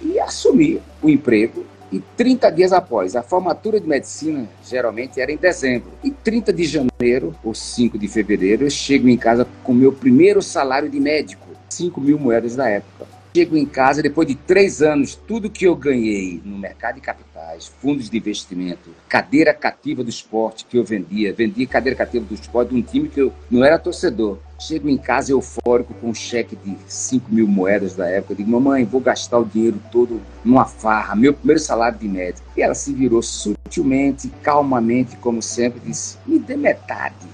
E 0.00 0.18
assumi 0.20 0.80
o 1.02 1.10
emprego 1.10 1.66
e 1.90 2.00
30 2.16 2.50
dias 2.50 2.72
após 2.72 3.16
a 3.16 3.22
formatura 3.22 3.80
de 3.80 3.88
medicina, 3.88 4.48
geralmente 4.64 5.20
era 5.20 5.32
em 5.32 5.36
dezembro, 5.36 5.90
e 6.04 6.10
30 6.10 6.52
de 6.52 6.64
janeiro 6.64 7.34
ou 7.42 7.54
5 7.54 7.98
de 7.98 8.06
fevereiro, 8.06 8.64
eu 8.64 8.70
chego 8.70 9.08
em 9.08 9.16
casa 9.16 9.46
com 9.64 9.72
meu 9.72 9.92
primeiro 9.92 10.42
salário 10.42 10.88
de 10.88 11.00
médico, 11.00 11.46
5 11.70 12.00
mil 12.00 12.18
moedas 12.18 12.54
da 12.54 12.68
época. 12.68 13.06
Chego 13.34 13.56
em 13.56 13.66
casa, 13.66 14.02
depois 14.02 14.26
de 14.26 14.34
três 14.34 14.82
anos, 14.82 15.14
tudo 15.14 15.50
que 15.50 15.66
eu 15.66 15.76
ganhei 15.76 16.40
no 16.44 16.58
mercado 16.58 16.96
de 16.96 17.00
capitais, 17.00 17.66
fundos 17.66 18.10
de 18.10 18.16
investimento, 18.16 18.90
cadeira 19.08 19.54
cativa 19.54 20.02
do 20.02 20.10
esporte 20.10 20.64
que 20.64 20.76
eu 20.78 20.84
vendia, 20.84 21.32
vendia 21.32 21.66
cadeira 21.66 21.96
cativa 21.96 22.24
do 22.24 22.34
esporte 22.34 22.70
de 22.70 22.76
um 22.76 22.82
time 22.82 23.08
que 23.08 23.20
eu 23.20 23.32
não 23.50 23.64
era 23.64 23.78
torcedor. 23.78 24.38
Chego 24.58 24.88
em 24.88 24.96
casa 24.96 25.32
eufórico 25.32 25.94
com 25.94 26.10
um 26.10 26.14
cheque 26.14 26.56
de 26.56 26.76
5 26.86 27.32
mil 27.32 27.46
moedas 27.46 27.94
da 27.94 28.08
época. 28.08 28.34
Digo, 28.34 28.50
mamãe, 28.50 28.84
vou 28.84 29.00
gastar 29.00 29.38
o 29.38 29.44
dinheiro 29.44 29.80
todo 29.92 30.20
numa 30.44 30.64
farra, 30.64 31.14
meu 31.14 31.32
primeiro 31.32 31.60
salário 31.60 31.98
de 31.98 32.08
médico. 32.08 32.46
E 32.56 32.62
ela 32.62 32.74
se 32.74 32.92
virou 32.92 33.22
sutilmente, 33.22 34.28
calmamente, 34.42 35.16
como 35.16 35.40
sempre, 35.40 35.80
disse: 35.80 36.18
me 36.26 36.38
dê 36.38 36.56
metade. 36.56 37.26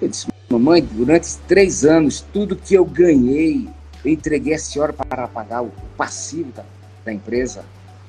Eu 0.00 0.08
disse, 0.08 0.26
mamãe, 0.50 0.82
durante 0.82 1.36
três 1.46 1.84
anos, 1.84 2.20
tudo 2.32 2.56
que 2.56 2.74
eu 2.74 2.84
ganhei 2.84 3.68
eu 4.04 4.10
entreguei 4.10 4.54
a 4.54 4.58
senhora 4.58 4.92
para 4.92 5.28
pagar 5.28 5.62
o 5.62 5.72
passivo 5.96 6.50
da, 6.52 6.64
da 7.04 7.12
empresa. 7.12 7.64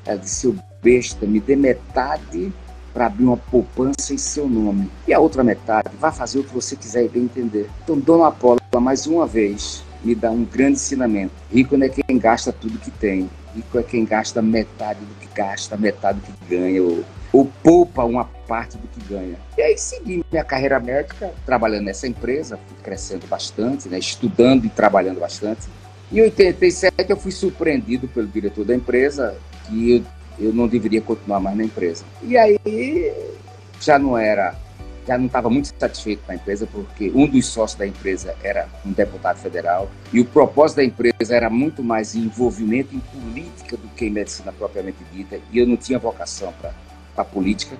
Ela 0.05 0.17
disse: 0.17 0.47
eu 0.47 0.55
besta, 0.81 1.25
me 1.25 1.39
dê 1.39 1.55
metade 1.55 2.51
para 2.93 3.07
abrir 3.07 3.25
uma 3.25 3.37
poupança 3.37 4.13
em 4.13 4.17
seu 4.17 4.47
nome. 4.47 4.89
E 5.07 5.13
a 5.13 5.19
outra 5.19 5.43
metade, 5.43 5.89
vá 5.99 6.11
fazer 6.11 6.39
o 6.39 6.43
que 6.43 6.53
você 6.53 6.75
quiser 6.75 7.05
e 7.05 7.09
bem 7.09 7.23
entender. 7.23 7.69
Então, 7.83 7.97
Dona 7.97 8.27
Apolo, 8.27 8.59
mais 8.79 9.07
uma 9.07 9.25
vez, 9.25 9.83
me 10.03 10.13
dá 10.13 10.29
um 10.29 10.43
grande 10.43 10.73
ensinamento. 10.73 11.33
Rico 11.51 11.75
não 11.77 11.85
é 11.85 11.89
quem 11.89 12.17
gasta 12.17 12.51
tudo 12.51 12.77
que 12.77 12.91
tem. 12.91 13.29
Rico 13.55 13.79
é 13.79 13.83
quem 13.83 14.05
gasta 14.05 14.41
metade 14.41 14.99
do 14.99 15.15
que 15.15 15.27
gasta, 15.33 15.77
metade 15.77 16.19
do 16.19 16.25
que 16.25 16.55
ganha, 16.55 16.81
ou, 16.81 17.03
ou 17.31 17.45
poupa 17.63 18.03
uma 18.03 18.25
parte 18.47 18.77
do 18.77 18.87
que 18.87 18.99
ganha. 19.07 19.35
E 19.57 19.61
aí 19.61 19.77
segui 19.77 20.23
minha 20.31 20.43
carreira 20.43 20.79
médica, 20.79 21.33
trabalhando 21.45 21.85
nessa 21.85 22.07
empresa, 22.07 22.59
crescendo 22.83 23.27
bastante, 23.27 23.87
né, 23.87 23.99
estudando 23.99 24.65
e 24.65 24.69
trabalhando 24.69 25.19
bastante. 25.19 25.61
Em 26.11 26.21
87 26.21 26.93
eu 27.09 27.17
fui 27.17 27.31
surpreendido 27.31 28.07
pelo 28.07 28.27
diretor 28.27 28.65
da 28.65 28.75
empresa 28.75 29.35
que 29.67 29.91
eu 29.93 30.03
eu 30.39 30.53
não 30.53 30.67
deveria 30.67 31.01
continuar 31.01 31.39
mais 31.39 31.57
na 31.57 31.63
empresa. 31.63 32.03
E 32.21 32.37
aí 32.37 33.13
já 33.79 33.99
não 33.99 34.17
era, 34.17 34.55
já 35.07 35.17
não 35.17 35.25
estava 35.25 35.49
muito 35.49 35.73
satisfeito 35.77 36.23
com 36.25 36.31
a 36.31 36.35
empresa, 36.35 36.67
porque 36.71 37.11
um 37.13 37.27
dos 37.27 37.45
sócios 37.45 37.77
da 37.77 37.85
empresa 37.85 38.35
era 38.43 38.67
um 38.85 38.91
deputado 38.91 39.37
federal, 39.37 39.89
e 40.11 40.19
o 40.19 40.25
propósito 40.25 40.77
da 40.77 40.83
empresa 40.83 41.35
era 41.35 41.49
muito 41.49 41.83
mais 41.83 42.15
envolvimento 42.15 42.95
em 42.95 42.99
política 42.99 43.77
do 43.77 43.87
que 43.89 44.05
em 44.05 44.09
medicina 44.09 44.51
propriamente 44.51 44.97
dita, 45.11 45.39
e 45.51 45.59
eu 45.59 45.67
não 45.67 45.77
tinha 45.77 45.99
vocação 45.99 46.53
para 46.61 46.73
a 47.17 47.23
política. 47.23 47.77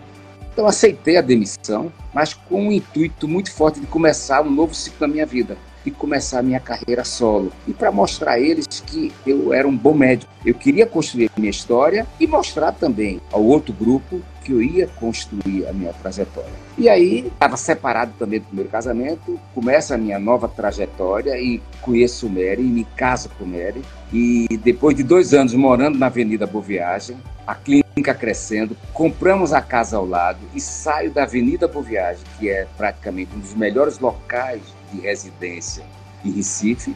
Então 0.52 0.68
aceitei 0.68 1.18
a 1.18 1.22
demissão, 1.22 1.92
mas 2.14 2.34
com 2.34 2.68
um 2.68 2.72
intuito 2.72 3.28
muito 3.28 3.52
forte 3.52 3.80
de 3.80 3.88
começar 3.88 4.44
um 4.44 4.52
novo 4.52 4.76
ciclo 4.76 5.08
na 5.08 5.08
minha 5.08 5.26
vida 5.26 5.58
e 5.86 5.92
começar 5.92 6.40
a 6.40 6.44
minha 6.44 6.60
carreira 6.60 7.04
solo. 7.04 7.52
E 7.68 7.74
para 7.74 7.92
mostrar 7.92 8.34
a 8.34 8.40
eles 8.40 8.68
que 8.86 9.12
eu 9.26 9.54
era 9.54 9.68
um 9.68 9.76
bom 9.76 9.94
médico. 9.94 10.32
Eu 10.46 10.54
queria 10.54 10.86
construir 10.86 11.30
minha 11.38 11.50
história 11.50 12.06
e 12.20 12.28
mostrar 12.28 12.72
também 12.74 13.22
ao 13.32 13.44
outro 13.44 13.74
grupo 13.74 14.22
que 14.44 14.52
eu 14.52 14.62
ia 14.62 14.88
construir 14.88 15.66
a 15.68 15.74
minha 15.74 15.94
trajetória. 15.94 16.52
E 16.78 16.90
aí, 16.90 17.28
estava 17.28 17.56
separado 17.56 18.14
também 18.20 18.40
do 18.40 18.48
primeiro 18.48 18.70
casamento, 18.70 19.40
começa 19.56 19.96
a 19.96 19.98
minha 19.98 20.20
nova 20.20 20.48
trajetória 20.48 21.38
e 21.40 21.62
conheço 21.82 22.28
o 22.28 22.30
Mary, 22.30 22.62
me 22.62 22.84
caso 22.96 23.30
com 23.38 23.46
o 23.46 23.48
Mary. 23.48 23.82
E 24.12 24.48
depois 24.64 24.96
de 24.96 25.04
dois 25.04 25.34
anos 25.34 25.54
morando 25.54 25.98
na 25.98 26.08
Avenida 26.08 26.46
Boa 26.46 26.64
Viagem, 26.64 27.18
a 27.48 27.56
clínica 27.56 28.14
crescendo, 28.14 28.76
compramos 28.94 29.54
a 29.54 29.62
casa 29.62 29.98
ao 29.98 30.06
lado 30.06 30.40
e 30.54 30.60
saio 30.60 31.12
da 31.12 31.24
Avenida 31.24 31.68
Boa 31.68 31.86
Viagem, 31.86 32.24
que 32.38 32.50
é 32.50 32.68
praticamente 32.78 33.36
um 33.36 33.40
dos 33.40 33.54
melhores 33.54 34.00
locais 34.00 34.62
de 34.94 35.02
residência 35.02 35.84
em 36.24 36.32
Recife. 36.32 36.96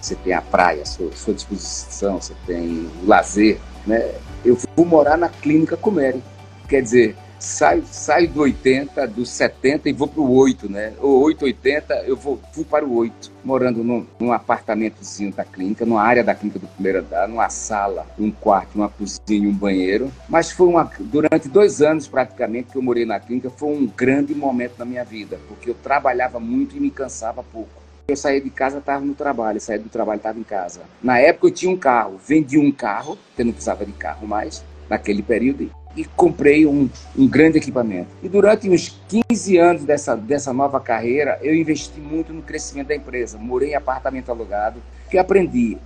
Você 0.00 0.14
tem 0.14 0.32
a 0.32 0.40
praia 0.40 0.82
à 0.82 0.86
sua, 0.86 1.08
à 1.08 1.16
sua 1.16 1.34
disposição, 1.34 2.20
você 2.20 2.34
tem 2.46 2.90
o 3.02 3.06
lazer. 3.06 3.58
Né? 3.86 4.14
Eu 4.44 4.56
vou 4.76 4.86
morar 4.86 5.16
na 5.16 5.28
clínica 5.28 5.76
Comere. 5.76 6.22
Quer 6.68 6.82
dizer, 6.82 7.16
saio, 7.38 7.84
saio 7.86 8.28
do 8.28 8.40
80, 8.42 9.06
do 9.06 9.24
70 9.24 9.88
e 9.88 9.92
vou 9.92 10.08
para 10.08 10.20
o 10.20 10.34
8, 10.34 10.70
né? 10.70 10.92
O 11.00 11.20
8, 11.20 11.44
80, 11.44 11.94
eu 12.06 12.16
vou, 12.16 12.40
fui 12.52 12.64
para 12.64 12.84
o 12.84 12.96
8, 12.96 13.30
morando 13.44 13.84
num, 13.84 14.06
num 14.18 14.32
apartamentozinho 14.32 15.32
da 15.32 15.44
clínica, 15.44 15.86
numa 15.86 16.02
área 16.02 16.24
da 16.24 16.34
clínica 16.34 16.58
do 16.58 16.66
primeiro 16.66 16.98
andar, 17.00 17.28
numa 17.28 17.48
sala, 17.48 18.06
um 18.18 18.30
quarto, 18.30 18.74
uma 18.74 18.88
cozinha 18.88 19.48
um 19.48 19.52
banheiro. 19.52 20.10
Mas 20.28 20.50
foi 20.50 20.66
uma, 20.66 20.90
durante 20.98 21.48
dois 21.48 21.80
anos 21.80 22.08
praticamente 22.08 22.72
que 22.72 22.76
eu 22.76 22.82
morei 22.82 23.04
na 23.04 23.20
clínica, 23.20 23.50
foi 23.50 23.68
um 23.68 23.86
grande 23.86 24.34
momento 24.34 24.74
na 24.78 24.84
minha 24.84 25.04
vida, 25.04 25.38
porque 25.48 25.70
eu 25.70 25.74
trabalhava 25.74 26.40
muito 26.40 26.76
e 26.76 26.80
me 26.80 26.90
cansava 26.90 27.42
pouco. 27.42 27.78
Eu 28.08 28.16
saía 28.16 28.40
de 28.40 28.48
casa, 28.48 28.78
estava 28.78 29.04
no 29.04 29.14
trabalho, 29.14 29.60
saía 29.60 29.78
do 29.78 29.90
trabalho, 29.90 30.16
estava 30.16 30.38
em 30.38 30.42
casa. 30.42 30.80
Na 31.02 31.18
época 31.18 31.48
eu 31.48 31.50
tinha 31.50 31.70
um 31.70 31.76
carro, 31.76 32.18
vendi 32.26 32.58
um 32.58 32.72
carro, 32.72 33.16
porque 33.16 33.44
não 33.44 33.52
precisava 33.52 33.84
de 33.84 33.92
carro 33.92 34.26
mais, 34.26 34.64
naquele 34.88 35.22
período, 35.22 35.70
e 35.98 36.04
comprei 36.04 36.64
um, 36.64 36.88
um 37.16 37.26
grande 37.26 37.58
equipamento. 37.58 38.08
E 38.22 38.28
durante 38.28 38.70
uns 38.70 38.96
15 39.08 39.58
anos 39.58 39.84
dessa, 39.84 40.16
dessa 40.16 40.52
nova 40.52 40.78
carreira, 40.78 41.38
eu 41.42 41.52
investi 41.52 41.98
muito 42.00 42.32
no 42.32 42.40
crescimento 42.40 42.88
da 42.88 42.94
empresa. 42.94 43.36
Morei 43.36 43.70
em 43.70 43.74
apartamento 43.74 44.30
alugado, 44.30 44.80
que 45.10 45.18
aprendi. 45.18 45.76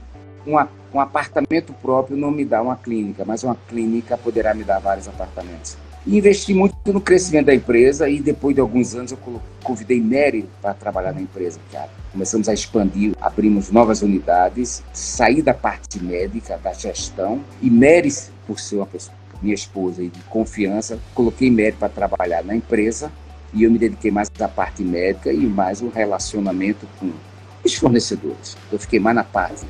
Uma, 0.44 0.68
um 0.92 1.00
apartamento 1.00 1.72
próprio 1.80 2.16
não 2.16 2.30
me 2.30 2.44
dá 2.44 2.60
uma 2.60 2.76
clínica, 2.76 3.24
mas 3.24 3.42
uma 3.42 3.56
clínica 3.68 4.18
poderá 4.18 4.52
me 4.52 4.64
dar 4.64 4.80
vários 4.80 5.08
apartamentos. 5.08 5.78
E 6.04 6.18
investi 6.18 6.52
muito 6.52 6.74
no 6.92 7.00
crescimento 7.00 7.46
da 7.46 7.54
empresa 7.54 8.08
e 8.08 8.20
depois 8.20 8.54
de 8.54 8.60
alguns 8.60 8.94
anos 8.94 9.12
eu 9.12 9.18
convidei 9.62 10.00
Mary 10.00 10.46
para 10.60 10.74
trabalhar 10.74 11.12
na 11.12 11.22
empresa. 11.22 11.60
Já 11.72 11.88
começamos 12.10 12.48
a 12.48 12.52
expandir, 12.52 13.14
abrimos 13.20 13.70
novas 13.70 14.02
unidades, 14.02 14.82
saí 14.92 15.40
da 15.40 15.54
parte 15.54 16.02
médica, 16.02 16.58
da 16.58 16.72
gestão 16.72 17.40
e 17.62 17.70
Mary, 17.70 18.12
por 18.46 18.58
ser 18.58 18.76
uma 18.76 18.86
pessoa 18.86 19.16
minha 19.42 19.54
esposa 19.54 20.02
e 20.02 20.08
de 20.08 20.20
confiança, 20.22 20.98
coloquei 21.14 21.50
médico 21.50 21.80
para 21.80 21.88
trabalhar 21.88 22.44
na 22.44 22.54
empresa 22.54 23.10
e 23.52 23.64
eu 23.64 23.70
me 23.70 23.78
dediquei 23.78 24.10
mais 24.10 24.30
à 24.40 24.48
parte 24.48 24.82
médica 24.82 25.32
e 25.32 25.44
mais 25.46 25.82
o 25.82 25.88
relacionamento 25.88 26.86
com 26.98 27.10
os 27.64 27.74
fornecedores. 27.74 28.56
Eu 28.70 28.78
fiquei 28.78 28.98
mais 28.98 29.16
na 29.16 29.24
parte 29.24 29.66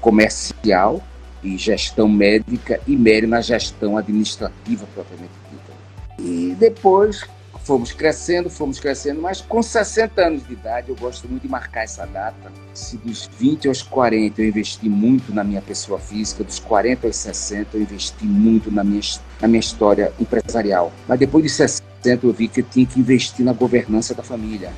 comercial 0.00 1.02
e 1.42 1.56
gestão 1.56 2.08
médica 2.08 2.80
e 2.86 2.96
Mary 2.96 3.26
na 3.26 3.40
gestão 3.40 3.96
administrativa 3.96 4.86
propriamente 4.94 5.32
dita. 5.50 5.72
E 6.18 6.54
depois 6.58 7.24
fomos 7.70 7.92
crescendo, 7.92 8.50
fomos 8.50 8.80
crescendo, 8.80 9.22
mas 9.22 9.40
com 9.40 9.62
60 9.62 10.20
anos 10.20 10.44
de 10.44 10.54
idade, 10.54 10.88
eu 10.88 10.96
gosto 10.96 11.28
muito 11.28 11.42
de 11.42 11.48
marcar 11.48 11.84
essa 11.84 12.04
data. 12.04 12.50
Se 12.74 12.96
dos 12.96 13.30
20 13.38 13.68
aos 13.68 13.80
40 13.80 14.42
eu 14.42 14.48
investi 14.48 14.88
muito 14.88 15.32
na 15.32 15.44
minha 15.44 15.62
pessoa 15.62 15.96
física, 15.96 16.42
dos 16.42 16.58
40 16.58 17.06
aos 17.06 17.14
60 17.14 17.76
eu 17.76 17.82
investi 17.82 18.24
muito 18.24 18.72
na 18.72 18.82
minha, 18.82 19.00
na 19.40 19.46
minha 19.46 19.60
história 19.60 20.12
empresarial. 20.18 20.92
Mas 21.06 21.20
depois 21.20 21.44
de 21.44 21.50
60 21.50 21.82
eu 22.26 22.32
vi 22.32 22.48
que 22.48 22.58
eu 22.58 22.64
tinha 22.64 22.84
que 22.84 22.98
investir 22.98 23.44
na 23.44 23.52
governança 23.52 24.16
da 24.16 24.24
família. 24.24 24.72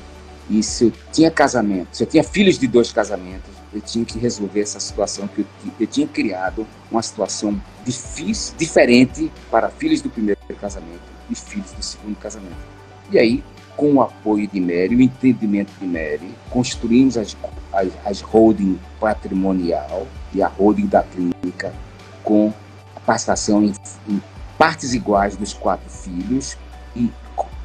E 0.47 0.61
se 0.61 0.85
eu 0.85 0.93
tinha 1.11 1.31
casamento, 1.31 1.97
se 1.97 2.03
eu 2.03 2.07
tinha 2.07 2.23
filhos 2.23 2.59
de 2.59 2.67
dois 2.67 2.91
casamentos, 2.91 3.49
eu 3.73 3.81
tinha 3.81 4.05
que 4.05 4.19
resolver 4.19 4.61
essa 4.61 4.79
situação 4.79 5.27
que 5.27 5.41
eu, 5.41 5.45
eu 5.79 5.87
tinha 5.87 6.05
criado, 6.05 6.67
uma 6.91 7.01
situação 7.01 7.59
difícil, 7.83 8.53
diferente 8.55 9.31
para 9.49 9.69
filhos 9.69 9.99
do 9.99 10.11
primeiro 10.11 10.39
casamento 10.61 11.01
e 11.27 11.33
filhos 11.33 11.71
do 11.71 11.81
segundo 11.81 12.15
casamento. 12.17 12.72
E 13.11 13.19
aí, 13.19 13.43
com 13.75 13.93
o 13.93 14.01
apoio 14.01 14.47
de 14.47 14.59
Mary, 14.59 14.95
o 14.95 15.01
entendimento 15.01 15.71
de 15.79 15.85
Mary, 15.85 16.33
construímos 16.49 17.17
as, 17.17 17.35
as, 17.71 17.89
as 18.05 18.21
holding 18.21 18.79
patrimonial 18.99 20.07
e 20.33 20.41
a 20.41 20.47
holding 20.47 20.87
da 20.87 21.03
clínica 21.03 21.73
com 22.23 22.53
a 22.95 22.99
participação 22.99 23.63
em, 23.63 23.73
em 24.07 24.21
partes 24.57 24.93
iguais 24.93 25.35
dos 25.35 25.53
quatro 25.53 25.89
filhos 25.89 26.57
e, 26.95 27.11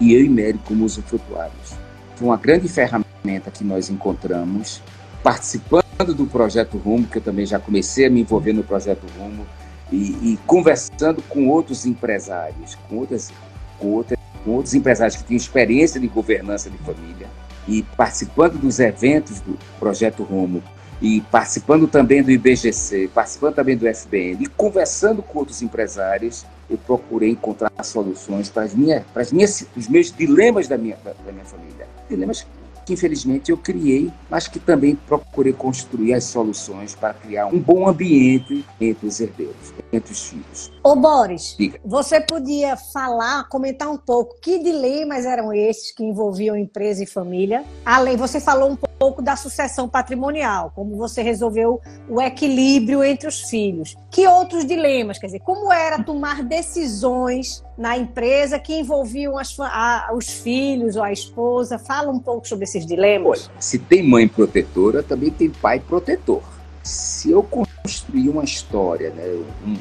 e 0.00 0.14
eu 0.14 0.24
e 0.24 0.28
Mary 0.28 0.58
como 0.64 0.84
usufrutuários. 0.84 1.74
Foi 2.16 2.28
uma 2.28 2.36
grande 2.36 2.68
ferramenta 2.68 3.50
que 3.52 3.62
nós 3.62 3.90
encontramos 3.90 4.82
participando 5.22 6.14
do 6.14 6.26
projeto 6.26 6.78
Rumo, 6.78 7.06
que 7.06 7.18
eu 7.18 7.22
também 7.22 7.44
já 7.44 7.58
comecei 7.58 8.06
a 8.06 8.10
me 8.10 8.20
envolver 8.20 8.52
no 8.52 8.62
projeto 8.62 9.04
Rumo, 9.18 9.46
e, 9.90 10.32
e 10.32 10.38
conversando 10.46 11.22
com 11.22 11.48
outros 11.48 11.86
empresários, 11.86 12.76
com 12.88 12.96
outras, 12.96 13.32
com 13.78 13.88
outras 13.88 14.18
com 14.48 14.54
outros 14.54 14.72
empresários 14.74 15.14
que 15.14 15.24
tinham 15.24 15.36
experiência 15.36 16.00
de 16.00 16.08
governança 16.08 16.70
de 16.70 16.78
família 16.78 17.28
e 17.68 17.82
participando 17.82 18.58
dos 18.58 18.80
eventos 18.80 19.40
do 19.40 19.58
Projeto 19.78 20.22
Rumo 20.22 20.62
e 21.02 21.20
participando 21.20 21.86
também 21.86 22.22
do 22.22 22.30
IBGC, 22.30 23.10
participando 23.14 23.54
também 23.54 23.76
do 23.76 23.86
FBN 23.94 24.42
e 24.42 24.46
conversando 24.46 25.22
com 25.22 25.40
outros 25.40 25.60
empresários, 25.60 26.46
eu 26.68 26.78
procurei 26.78 27.30
encontrar 27.30 27.70
soluções 27.84 28.48
para, 28.48 28.62
as 28.62 28.74
minhas, 28.74 29.04
para 29.12 29.20
as 29.20 29.30
minhas, 29.30 29.66
os 29.76 29.86
meus 29.86 30.10
dilemas 30.10 30.66
da 30.66 30.78
minha, 30.78 30.96
da, 31.04 31.30
minha 31.30 31.44
família. 31.44 31.86
Dilemas 32.08 32.46
que 32.88 32.94
infelizmente 32.94 33.50
eu 33.50 33.58
criei, 33.58 34.10
mas 34.30 34.48
que 34.48 34.58
também 34.58 34.96
procurei 34.96 35.52
construir 35.52 36.14
as 36.14 36.24
soluções 36.24 36.94
para 36.94 37.12
criar 37.12 37.46
um 37.46 37.58
bom 37.58 37.86
ambiente 37.86 38.64
entre 38.80 39.06
os 39.06 39.20
herdeiros, 39.20 39.74
entre 39.92 40.10
os 40.10 40.22
filhos. 40.22 40.72
Ô 40.82 40.96
Boris, 40.96 41.54
Diga. 41.58 41.78
você 41.84 42.18
podia 42.18 42.78
falar, 42.78 43.46
comentar 43.50 43.90
um 43.90 43.98
pouco 43.98 44.40
que 44.40 44.58
dilemas 44.58 45.26
eram 45.26 45.52
esses 45.52 45.92
que 45.92 46.02
envolviam 46.02 46.56
empresa 46.56 47.04
e 47.04 47.06
família? 47.06 47.62
Além, 47.84 48.16
você 48.16 48.40
falou 48.40 48.70
um 48.70 48.76
pouco 48.76 48.87
da 49.22 49.36
sucessão 49.36 49.88
patrimonial, 49.88 50.72
como 50.74 50.96
você 50.96 51.22
resolveu 51.22 51.80
o 52.08 52.20
equilíbrio 52.20 53.02
entre 53.02 53.28
os 53.28 53.42
filhos. 53.42 53.96
Que 54.10 54.26
outros 54.26 54.66
dilemas? 54.66 55.18
Quer 55.18 55.26
dizer, 55.26 55.40
como 55.40 55.72
era 55.72 56.02
tomar 56.02 56.42
decisões 56.42 57.64
na 57.76 57.96
empresa 57.96 58.58
que 58.58 58.74
envolviam 58.74 59.38
as, 59.38 59.58
a, 59.60 60.10
os 60.12 60.28
filhos 60.28 60.96
ou 60.96 61.02
a 61.02 61.12
esposa? 61.12 61.78
Fala 61.78 62.10
um 62.10 62.18
pouco 62.18 62.48
sobre 62.48 62.64
esses 62.64 62.84
dilemas. 62.84 63.48
Olha, 63.48 63.60
se 63.60 63.78
tem 63.78 64.02
mãe 64.02 64.26
protetora, 64.26 65.02
também 65.02 65.30
tem 65.30 65.48
pai 65.48 65.78
protetor. 65.78 66.42
Se 66.82 67.30
eu 67.30 67.42
construir 67.42 68.28
uma 68.28 68.44
história, 68.44 69.10
né, 69.10 69.24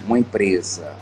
uma 0.05 0.19
empresa, 0.19 0.93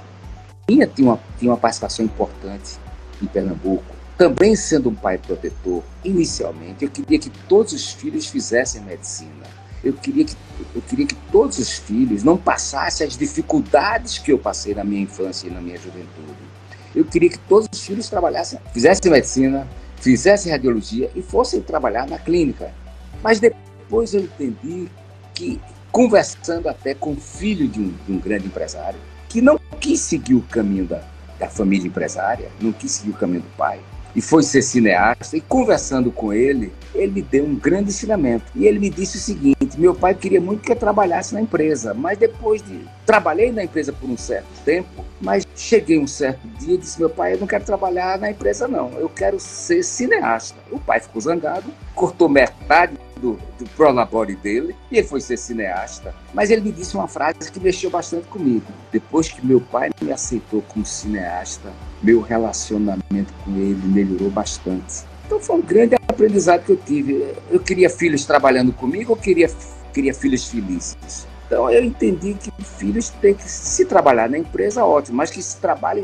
minha 0.70 0.88
tinha 0.88 1.10
uma, 1.10 1.20
tinha 1.38 1.52
uma 1.52 1.58
participação 1.58 2.06
importante 2.06 2.78
em 3.22 3.26
Pernambuco, 3.26 3.95
também 4.18 4.56
sendo 4.56 4.90
um 4.90 4.96
pai 4.96 5.18
protetor, 5.18 5.84
inicialmente 6.04 6.86
eu 6.86 6.90
queria 6.90 7.20
que 7.20 7.30
todos 7.48 7.74
os 7.74 7.92
filhos 7.92 8.28
fizessem 8.28 8.82
medicina. 8.82 9.46
eu 9.84 9.94
queria 9.94 10.26
que 10.26 10.36
eu 10.74 10.82
queria 10.82 11.06
que 11.06 11.16
todos 11.32 11.60
os 11.60 11.72
filhos 11.72 12.24
não 12.24 12.38
passassem 12.38 13.06
as 13.06 13.18
dificuldades 13.18 14.18
que 14.18 14.32
eu 14.32 14.40
passei 14.40 14.74
na 14.74 14.84
minha 14.84 15.02
infância 15.02 15.48
e 15.48 15.52
na 15.52 15.60
minha 15.60 15.78
juventude. 15.78 16.56
Eu 16.96 17.04
queria 17.04 17.30
que 17.30 17.38
todos 17.40 17.68
os 17.72 17.82
filhos 17.82 18.10
trabalhassem, 18.10 18.58
fizessem 18.74 19.12
medicina, 19.12 19.68
fizessem 19.98 20.52
radiologia 20.52 21.12
e 21.14 21.22
fossem 21.22 21.60
trabalhar 21.62 22.08
na 22.08 22.18
clínica. 22.18 22.74
Mas 23.22 23.40
depois 23.40 24.14
eu 24.14 24.22
entendi 24.22 24.88
que, 25.34 25.60
conversando 25.92 26.70
até 26.70 26.94
com 26.94 27.12
o 27.12 27.18
filho 27.18 27.68
de 27.68 27.82
um, 27.82 27.94
de 28.06 28.14
um 28.14 28.20
grande 28.20 28.48
empresário, 28.48 29.00
que 29.28 29.42
não 29.42 29.60
quis 29.80 30.00
seguir 30.00 30.36
o 30.36 30.42
caminho 30.42 30.86
da, 30.86 31.04
da 31.38 31.50
família 31.50 31.88
empresária, 31.88 32.50
não 32.62 32.72
quis 32.72 32.92
seguir 32.92 33.10
o 33.10 33.16
caminho 33.16 33.42
do 33.42 33.58
pai, 33.58 33.82
e 34.16 34.22
foi 34.22 34.44
ser 34.44 34.62
cineasta. 34.62 35.36
E 35.36 35.42
conversando 35.42 36.12
com 36.12 36.32
ele, 36.32 36.72
ele 36.94 37.12
me 37.12 37.22
deu 37.22 37.46
um 37.46 37.56
grande 37.56 37.90
ensinamento. 37.90 38.46
E 38.56 38.66
ele 38.66 38.80
me 38.80 38.90
disse 38.90 39.18
o 39.18 39.20
seguinte: 39.20 39.55
meu 39.78 39.94
pai 39.94 40.16
queria 40.16 40.40
muito 40.42 40.62
que 40.62 40.72
eu 40.72 40.76
trabalhasse 40.76 41.34
na 41.34 41.42
empresa, 41.42 41.94
mas 41.94 42.18
depois 42.18 42.62
de. 42.62 42.86
Trabalhei 43.06 43.52
na 43.52 43.64
empresa 43.64 43.94
por 43.94 44.10
um 44.10 44.18
certo 44.18 44.48
tempo, 44.64 45.06
mas 45.22 45.46
cheguei 45.56 46.00
um 46.00 46.08
certo 46.08 46.48
dia 46.60 46.76
e 46.76 46.78
disse: 46.78 47.00
meu 47.00 47.10
pai, 47.10 47.34
eu 47.34 47.40
não 47.40 47.48
quero 47.48 47.64
trabalhar 47.64 48.18
na 48.18 48.32
empresa, 48.32 48.68
não, 48.68 48.92
eu 48.94 49.10
quero 49.10 49.40
ser 49.40 49.84
cineasta. 49.84 50.58
O 50.72 50.80
pai 50.80 51.00
ficou 51.00 51.22
zangado, 51.22 51.66
cortou 51.94 52.28
metade 52.28 52.98
do, 53.18 53.40
do 53.58 53.70
prolabore 53.76 54.36
dele 54.36 54.76
e 54.92 54.98
ele 54.98 55.08
foi 55.08 55.22
ser 55.22 55.38
cineasta. 55.38 56.14
Mas 56.34 56.50
ele 56.50 56.62
me 56.62 56.72
disse 56.72 56.96
uma 56.96 57.08
frase 57.08 57.52
que 57.52 57.60
mexeu 57.60 57.90
bastante 57.90 58.28
comigo. 58.28 58.66
Depois 58.92 59.30
que 59.30 59.46
meu 59.46 59.62
pai 59.62 59.90
me 60.02 60.12
aceitou 60.12 60.62
como 60.64 60.86
cineasta, 60.86 61.72
meu 62.02 62.22
relacionamento 62.22 63.34
com 63.44 63.52
ele 63.52 63.82
melhorou 63.88 64.30
bastante. 64.30 65.04
Então 65.26 65.40
foi 65.40 65.56
um 65.56 65.62
grande 65.62 65.96
aprendizado 66.08 66.64
que 66.64 66.72
eu 66.72 66.78
tive. 66.78 67.34
Eu 67.50 67.60
queria 67.60 67.90
filhos 67.90 68.26
trabalhando 68.26 68.72
comigo 68.72 69.14
ou 69.14 69.18
queria, 69.18 69.50
queria 69.94 70.14
filhos 70.14 70.48
felizes? 70.48 71.28
Então 71.48 71.70
eu 71.70 71.84
entendi 71.84 72.34
que 72.34 72.52
filhos 72.64 73.10
têm 73.10 73.34
que 73.34 73.50
se 73.50 73.86
trabalhar 73.86 74.30
na 74.30 74.38
empresa, 74.38 74.84
ótimo, 74.84 75.18
mas 75.18 75.30
que 75.30 75.42
se 75.42 75.58
trabalhem 75.58 76.04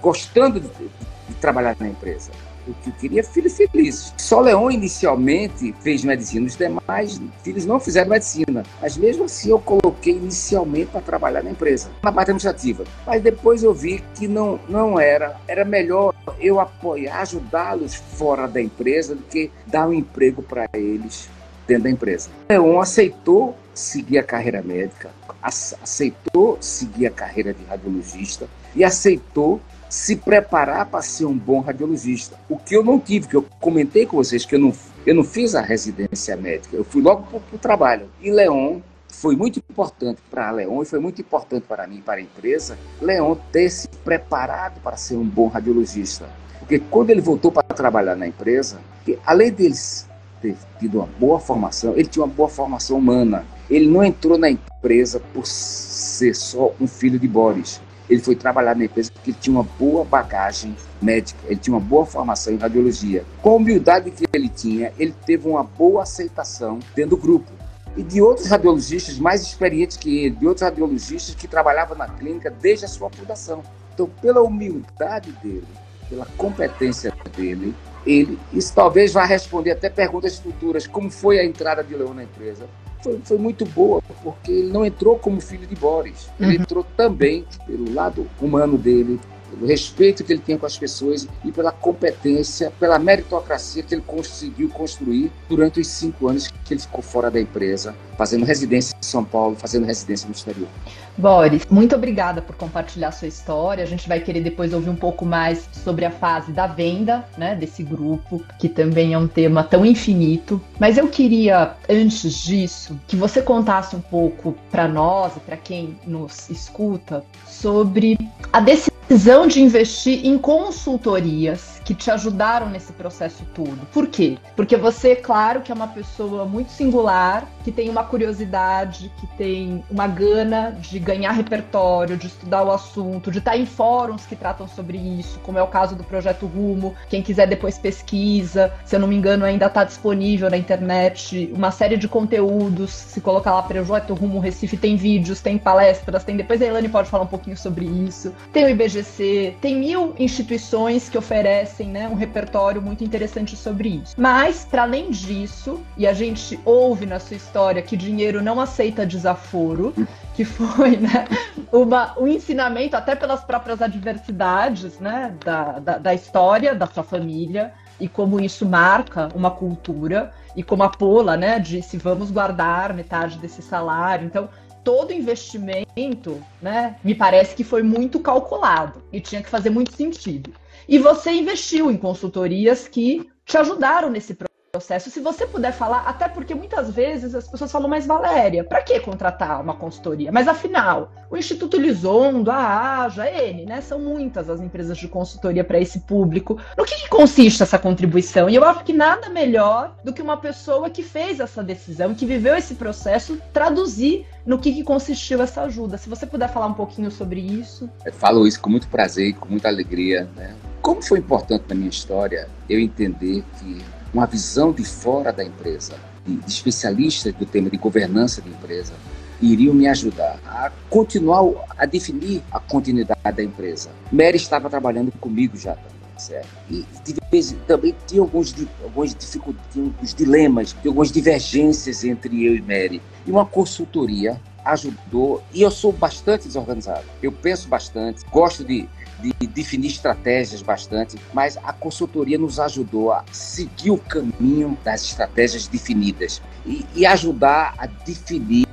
gostando 0.00 0.60
de, 0.60 0.68
de 0.68 1.34
trabalhar 1.40 1.76
na 1.78 1.88
empresa 1.88 2.30
o 2.66 2.74
que 2.74 2.90
eu 2.90 2.92
queria 2.94 3.24
filhos 3.24 3.56
felizes. 3.56 4.14
Só 4.16 4.40
Leão 4.40 4.70
inicialmente 4.70 5.74
fez 5.80 6.04
medicina, 6.04 6.46
os 6.46 6.56
demais 6.56 7.20
filhos 7.42 7.66
não 7.66 7.78
fizeram 7.78 8.10
medicina. 8.10 8.62
Mas 8.80 8.96
mesmo 8.96 9.24
assim 9.24 9.50
eu 9.50 9.58
coloquei 9.58 10.14
inicialmente 10.14 10.90
para 10.90 11.00
trabalhar 11.00 11.42
na 11.42 11.50
empresa, 11.50 11.90
na 12.02 12.12
parte 12.12 12.30
administrativa. 12.30 12.84
Mas 13.06 13.22
depois 13.22 13.62
eu 13.62 13.72
vi 13.72 14.02
que 14.14 14.26
não, 14.26 14.58
não 14.68 14.98
era. 14.98 15.36
Era 15.46 15.64
melhor 15.64 16.14
eu 16.40 16.60
apoiar, 16.60 17.20
ajudá-los 17.20 17.94
fora 17.94 18.46
da 18.46 18.60
empresa 18.60 19.14
do 19.14 19.22
que 19.22 19.50
dar 19.66 19.88
um 19.88 19.92
emprego 19.92 20.42
para 20.42 20.68
eles 20.74 21.28
dentro 21.66 21.84
da 21.84 21.90
empresa. 21.90 22.30
Leon 22.48 22.80
aceitou 22.80 23.56
seguir 23.74 24.18
a 24.18 24.22
carreira 24.22 24.62
médica, 24.62 25.10
aceitou 25.42 26.56
seguir 26.60 27.06
a 27.06 27.10
carreira 27.10 27.52
de 27.52 27.62
radiologista 27.64 28.48
e 28.74 28.82
aceitou 28.82 29.60
se 29.88 30.16
preparar 30.16 30.86
para 30.86 31.02
ser 31.02 31.26
um 31.26 31.36
bom 31.36 31.60
radiologista. 31.60 32.38
O 32.48 32.56
que 32.56 32.74
eu 32.74 32.82
não 32.82 32.98
tive, 32.98 33.28
que 33.28 33.36
eu 33.36 33.44
comentei 33.60 34.06
com 34.06 34.16
vocês, 34.16 34.44
que 34.44 34.54
eu 34.54 34.58
não, 34.58 34.72
eu 35.04 35.14
não 35.14 35.24
fiz 35.24 35.54
a 35.54 35.60
residência 35.60 36.36
médica, 36.36 36.76
eu 36.76 36.84
fui 36.84 37.02
logo 37.02 37.22
para 37.22 37.40
o 37.56 37.58
trabalho. 37.58 38.08
E 38.20 38.30
Leon 38.30 38.80
foi 39.08 39.36
muito 39.36 39.58
importante 39.58 40.20
para 40.30 40.50
Leon 40.50 40.82
e 40.82 40.86
foi 40.86 40.98
muito 40.98 41.20
importante 41.20 41.64
para 41.66 41.86
mim, 41.86 42.02
para 42.04 42.16
a 42.16 42.20
empresa, 42.20 42.76
Leon 43.00 43.36
ter 43.50 43.70
se 43.70 43.88
preparado 44.04 44.80
para 44.80 44.96
ser 44.96 45.16
um 45.16 45.24
bom 45.24 45.48
radiologista. 45.48 46.28
Porque 46.58 46.78
quando 46.78 47.10
ele 47.10 47.20
voltou 47.20 47.52
para 47.52 47.62
trabalhar 47.62 48.16
na 48.16 48.26
empresa, 48.26 48.80
além 49.24 49.52
deles 49.52 50.06
ter 50.42 50.56
tido 50.78 50.98
uma 50.98 51.08
boa 51.18 51.38
formação, 51.38 51.92
ele 51.92 52.06
tinha 52.06 52.24
uma 52.24 52.32
boa 52.32 52.48
formação 52.48 52.98
humana. 52.98 53.44
Ele 53.70 53.88
não 53.88 54.04
entrou 54.04 54.36
na 54.36 54.50
empresa 54.50 55.20
por 55.32 55.46
ser 55.46 56.34
só 56.34 56.72
um 56.80 56.86
filho 56.86 57.18
de 57.18 57.26
Boris 57.26 57.80
ele 58.08 58.20
foi 58.20 58.36
trabalhar 58.36 58.74
na 58.76 58.84
empresa 58.84 59.10
porque 59.12 59.30
ele 59.30 59.38
tinha 59.40 59.56
uma 59.56 59.64
boa 59.78 60.04
bagagem 60.04 60.76
médica, 61.00 61.38
ele 61.46 61.56
tinha 61.56 61.74
uma 61.74 61.80
boa 61.80 62.06
formação 62.06 62.52
em 62.52 62.56
radiologia. 62.56 63.24
Com 63.42 63.50
a 63.50 63.54
humildade 63.54 64.10
que 64.10 64.24
ele 64.32 64.48
tinha, 64.48 64.92
ele 64.98 65.14
teve 65.24 65.48
uma 65.48 65.62
boa 65.62 66.02
aceitação 66.02 66.78
dentro 66.94 67.10
do 67.10 67.16
grupo. 67.16 67.50
E 67.96 68.02
de 68.02 68.20
outros 68.20 68.48
radiologistas 68.48 69.18
mais 69.18 69.42
experientes 69.42 69.96
que 69.96 70.24
ele, 70.24 70.36
de 70.36 70.46
outros 70.46 70.62
radiologistas 70.62 71.34
que 71.34 71.48
trabalhavam 71.48 71.96
na 71.96 72.06
clínica 72.06 72.50
desde 72.50 72.84
a 72.84 72.88
sua 72.88 73.08
fundação. 73.10 73.62
Então, 73.94 74.06
pela 74.20 74.42
humildade 74.42 75.32
dele, 75.42 75.66
pela 76.08 76.26
competência 76.36 77.12
dele, 77.34 77.74
ele, 78.06 78.38
isso 78.52 78.72
talvez 78.74 79.12
vá 79.12 79.24
responder 79.24 79.72
até 79.72 79.88
perguntas 79.88 80.38
futuras, 80.38 80.86
como 80.86 81.10
foi 81.10 81.40
a 81.40 81.44
entrada 81.44 81.82
de 81.82 81.94
Leão 81.94 82.14
na 82.14 82.22
empresa, 82.22 82.66
foi, 83.06 83.20
foi 83.22 83.38
muito 83.38 83.64
boa, 83.64 84.02
porque 84.22 84.50
ele 84.50 84.72
não 84.72 84.84
entrou 84.84 85.16
como 85.16 85.40
filho 85.40 85.66
de 85.66 85.76
Boris. 85.76 86.28
Ele 86.40 86.56
uhum. 86.56 86.62
entrou 86.62 86.86
também 86.96 87.46
pelo 87.64 87.94
lado 87.94 88.28
humano 88.40 88.76
dele, 88.76 89.20
pelo 89.48 89.66
respeito 89.66 90.24
que 90.24 90.32
ele 90.32 90.42
tinha 90.44 90.58
com 90.58 90.66
as 90.66 90.76
pessoas 90.76 91.28
e 91.44 91.52
pela 91.52 91.70
competência, 91.70 92.72
pela 92.80 92.98
meritocracia 92.98 93.82
que 93.84 93.94
ele 93.94 94.02
conseguiu 94.04 94.68
construir 94.70 95.30
durante 95.48 95.80
os 95.80 95.86
cinco 95.86 96.26
anos 96.26 96.48
que 96.48 96.74
ele 96.74 96.80
ficou 96.80 97.00
fora 97.00 97.30
da 97.30 97.40
empresa, 97.40 97.94
fazendo 98.18 98.44
residência 98.44 98.96
em 98.98 99.04
São 99.04 99.24
Paulo, 99.24 99.54
fazendo 99.54 99.86
residência 99.86 100.26
no 100.26 100.34
exterior. 100.34 100.68
Boris, 101.18 101.66
muito 101.70 101.94
obrigada 101.94 102.42
por 102.42 102.54
compartilhar 102.56 103.10
sua 103.12 103.28
história. 103.28 103.82
A 103.82 103.86
gente 103.86 104.08
vai 104.08 104.20
querer 104.20 104.40
depois 104.40 104.72
ouvir 104.72 104.90
um 104.90 104.96
pouco 104.96 105.24
mais 105.24 105.68
sobre 105.72 106.04
a 106.04 106.10
fase 106.10 106.52
da 106.52 106.66
venda, 106.66 107.24
né, 107.38 107.54
desse 107.54 107.82
grupo, 107.82 108.42
que 108.58 108.68
também 108.68 109.14
é 109.14 109.18
um 109.18 109.26
tema 109.26 109.64
tão 109.64 109.84
infinito. 109.84 110.60
Mas 110.78 110.98
eu 110.98 111.08
queria, 111.08 111.74
antes 111.88 112.34
disso, 112.42 112.98
que 113.06 113.16
você 113.16 113.40
contasse 113.40 113.96
um 113.96 114.00
pouco 114.00 114.54
para 114.70 114.86
nós 114.86 115.36
e 115.36 115.40
para 115.40 115.56
quem 115.56 115.96
nos 116.06 116.50
escuta 116.50 117.24
sobre 117.46 118.18
a 118.52 118.60
decisão 118.60 118.96
de 119.08 119.62
investir 119.62 120.26
em 120.26 120.36
consultorias 120.36 121.80
que 121.84 121.94
te 121.94 122.10
ajudaram 122.10 122.68
nesse 122.68 122.92
processo 122.92 123.44
todo. 123.54 123.78
Por 123.92 124.08
quê? 124.08 124.36
Porque 124.56 124.76
você, 124.76 125.14
claro, 125.14 125.60
que 125.60 125.70
é 125.70 125.74
uma 125.74 125.86
pessoa 125.86 126.44
muito 126.44 126.72
singular, 126.72 127.46
que 127.62 127.70
tem 127.70 127.88
uma 127.88 128.02
curiosidade, 128.02 129.10
que 129.20 129.26
tem 129.36 129.84
uma 129.88 130.08
gana 130.08 130.76
de 130.80 130.98
ganhar 130.98 131.30
repertório, 131.30 132.16
de 132.16 132.26
estudar 132.26 132.64
o 132.64 132.72
assunto, 132.72 133.30
de 133.30 133.38
estar 133.38 133.56
em 133.56 133.64
fóruns 133.64 134.26
que 134.26 134.34
tratam 134.34 134.66
sobre 134.66 134.98
isso, 134.98 135.38
como 135.44 135.58
é 135.58 135.62
o 135.62 135.68
caso 135.68 135.94
do 135.94 136.02
Projeto 136.02 136.46
Rumo. 136.46 136.94
Quem 137.08 137.22
quiser 137.22 137.46
depois 137.46 137.78
pesquisa, 137.78 138.72
se 138.84 138.96
eu 138.96 139.00
não 139.00 139.06
me 139.06 139.14
engano, 139.14 139.44
ainda 139.44 139.66
está 139.66 139.84
disponível 139.84 140.50
na 140.50 140.56
internet 140.56 141.52
uma 141.54 141.70
série 141.70 141.96
de 141.96 142.08
conteúdos. 142.08 142.90
Se 142.90 143.20
colocar 143.20 143.54
lá 143.54 143.62
Projeto 143.62 144.12
Rumo 144.12 144.40
Recife, 144.40 144.76
tem 144.76 144.96
vídeos, 144.96 145.40
tem 145.40 145.56
palestras, 145.56 146.24
tem. 146.24 146.36
Depois 146.36 146.60
a 146.60 146.66
Elane 146.66 146.88
pode 146.88 147.08
falar 147.08 147.22
um 147.22 147.28
pouquinho 147.28 147.56
sobre 147.56 147.84
isso. 147.84 148.34
Tem 148.52 148.64
o 148.64 148.68
IBGC, 148.96 149.56
tem 149.60 149.76
mil 149.76 150.14
instituições 150.18 151.08
que 151.08 151.16
oferecem 151.16 151.36
oferecem 151.46 151.88
né, 151.88 152.08
um 152.08 152.14
repertório 152.14 152.80
muito 152.80 153.04
interessante 153.04 153.56
sobre 153.56 154.00
isso. 154.02 154.14
Mas, 154.16 154.64
para 154.64 154.82
além 154.82 155.10
disso, 155.10 155.82
e 155.96 156.06
a 156.06 156.12
gente 156.12 156.58
ouve 156.64 157.06
na 157.06 157.18
sua 157.18 157.36
história 157.36 157.82
que 157.82 157.96
dinheiro 157.96 158.42
não 158.42 158.60
aceita 158.60 159.06
desaforo, 159.06 159.92
que 160.34 160.44
foi 160.44 160.96
né, 160.96 161.26
uma, 161.72 162.18
um 162.18 162.26
ensinamento 162.26 162.96
até 162.96 163.14
pelas 163.14 163.44
próprias 163.44 163.82
adversidades 163.82 164.98
né, 164.98 165.34
da, 165.44 165.78
da, 165.78 165.98
da 165.98 166.14
história 166.14 166.74
da 166.74 166.86
sua 166.86 167.02
família 167.02 167.72
e 167.98 168.08
como 168.08 168.40
isso 168.40 168.66
marca 168.66 169.28
uma 169.34 169.50
cultura 169.50 170.32
e 170.54 170.62
como 170.62 170.82
a 170.82 170.88
Pola, 170.88 171.36
né, 171.36 171.58
disse, 171.58 171.96
vamos 171.96 172.30
guardar 172.30 172.94
metade 172.94 173.38
desse 173.38 173.62
salário. 173.62 174.26
Então, 174.26 174.48
todo 174.86 175.12
investimento, 175.12 176.40
né, 176.62 176.94
me 177.02 177.12
parece 177.12 177.56
que 177.56 177.64
foi 177.64 177.82
muito 177.82 178.20
calculado 178.20 179.02
e 179.12 179.20
tinha 179.20 179.42
que 179.42 179.48
fazer 179.48 179.68
muito 179.68 179.92
sentido. 179.92 180.52
E 180.88 180.96
você 180.96 181.32
investiu 181.32 181.90
em 181.90 181.96
consultorias 181.96 182.86
que 182.86 183.28
te 183.44 183.58
ajudaram 183.58 184.08
nesse 184.08 184.32
processo. 184.32 184.55
Se 184.80 185.20
você 185.20 185.46
puder 185.46 185.72
falar, 185.72 186.00
até 186.06 186.28
porque 186.28 186.54
muitas 186.54 186.90
vezes 186.90 187.34
as 187.34 187.48
pessoas 187.48 187.70
falam, 187.70 187.88
mas 187.88 188.06
Valéria, 188.06 188.64
para 188.64 188.82
que 188.82 188.98
contratar 189.00 189.60
uma 189.60 189.74
consultoria? 189.74 190.30
Mas 190.32 190.48
afinal, 190.48 191.12
o 191.30 191.36
Instituto 191.36 191.76
Lisondo, 191.76 192.50
a 192.50 193.04
AJA, 193.04 193.22
a 193.22 193.42
N, 193.42 193.66
né? 193.66 193.80
São 193.80 193.98
muitas 193.98 194.48
as 194.48 194.60
empresas 194.60 194.96
de 194.98 195.08
consultoria 195.08 195.64
para 195.64 195.78
esse 195.78 196.00
público. 196.00 196.58
No 196.76 196.84
que, 196.84 196.94
que, 196.96 197.08
consiste 197.08 197.62
essa 197.62 197.78
contribuição? 197.78 198.48
E 198.48 198.54
eu 198.54 198.64
acho 198.64 198.84
que 198.84 198.92
nada 198.92 199.28
melhor 199.28 199.96
do 200.04 200.12
que 200.12 200.22
uma 200.22 200.36
pessoa 200.36 200.90
que 200.90 201.02
fez 201.02 201.40
essa 201.40 201.62
decisão, 201.62 202.14
que 202.14 202.26
viveu 202.26 202.54
esse 202.54 202.74
processo, 202.74 203.38
traduzir 203.52 204.26
no 204.44 204.58
que, 204.58 204.72
que 204.72 204.82
consistiu 204.82 205.42
essa 205.42 205.62
ajuda. 205.62 205.98
Se 205.98 206.08
você 206.08 206.26
puder 206.26 206.48
falar 206.48 206.66
um 206.66 206.74
pouquinho 206.74 207.10
sobre 207.10 207.40
isso. 207.40 207.88
Eu 208.04 208.12
falo 208.12 208.46
isso 208.46 208.60
com 208.60 208.70
muito 208.70 208.88
prazer 208.88 209.34
com 209.34 209.48
muita 209.48 209.68
alegria, 209.68 210.28
né? 210.36 210.54
Como 210.80 211.02
foi 211.02 211.18
importante 211.18 211.64
na 211.68 211.74
minha 211.74 211.90
história 211.90 212.48
eu 212.68 212.78
entender 212.78 213.44
que 213.58 213.84
uma 214.16 214.26
visão 214.26 214.72
de 214.72 214.82
fora 214.82 215.30
da 215.30 215.44
empresa, 215.44 215.94
de 216.24 216.40
especialistas 216.48 217.34
do 217.34 217.44
tema 217.44 217.68
de 217.68 217.76
governança 217.76 218.40
de 218.40 218.48
empresa, 218.48 218.94
iriam 219.42 219.74
me 219.74 219.86
ajudar 219.86 220.40
a 220.46 220.72
continuar 220.88 221.42
a 221.76 221.84
definir 221.84 222.42
a 222.50 222.58
continuidade 222.58 223.36
da 223.36 223.42
empresa. 223.42 223.90
Mary 224.10 224.38
estava 224.38 224.70
trabalhando 224.70 225.12
comigo 225.20 225.58
já. 225.58 225.76
Certo? 226.16 226.48
E 226.70 226.82
de 227.04 227.14
vez, 227.30 227.54
também 227.66 227.94
tinha 228.06 228.22
alguns, 228.22 228.54
alguns 228.82 229.14
dificuldades, 229.14 230.14
dilemas, 230.14 230.74
algumas 230.82 231.12
divergências 231.12 232.02
entre 232.02 232.42
eu 232.42 232.56
e 232.56 232.62
Mary. 232.62 233.02
E 233.26 233.30
uma 233.30 233.44
consultoria 233.44 234.40
ajudou, 234.64 235.42
e 235.52 235.60
eu 235.60 235.70
sou 235.70 235.92
bastante 235.92 236.46
desorganizado. 236.46 237.04
Eu 237.22 237.30
penso 237.30 237.68
bastante, 237.68 238.24
gosto 238.32 238.64
de, 238.64 238.88
de 239.20 239.46
definir 239.46 239.88
estratégias 239.88 240.62
bastante, 240.62 241.16
mas 241.32 241.56
a 241.58 241.72
consultoria 241.72 242.38
nos 242.38 242.60
ajudou 242.60 243.12
a 243.12 243.24
seguir 243.32 243.90
o 243.90 243.98
caminho 243.98 244.76
das 244.84 245.02
estratégias 245.02 245.66
definidas 245.66 246.42
e, 246.64 246.84
e 246.94 247.06
ajudar 247.06 247.74
a 247.78 247.86
definir, 247.86 248.66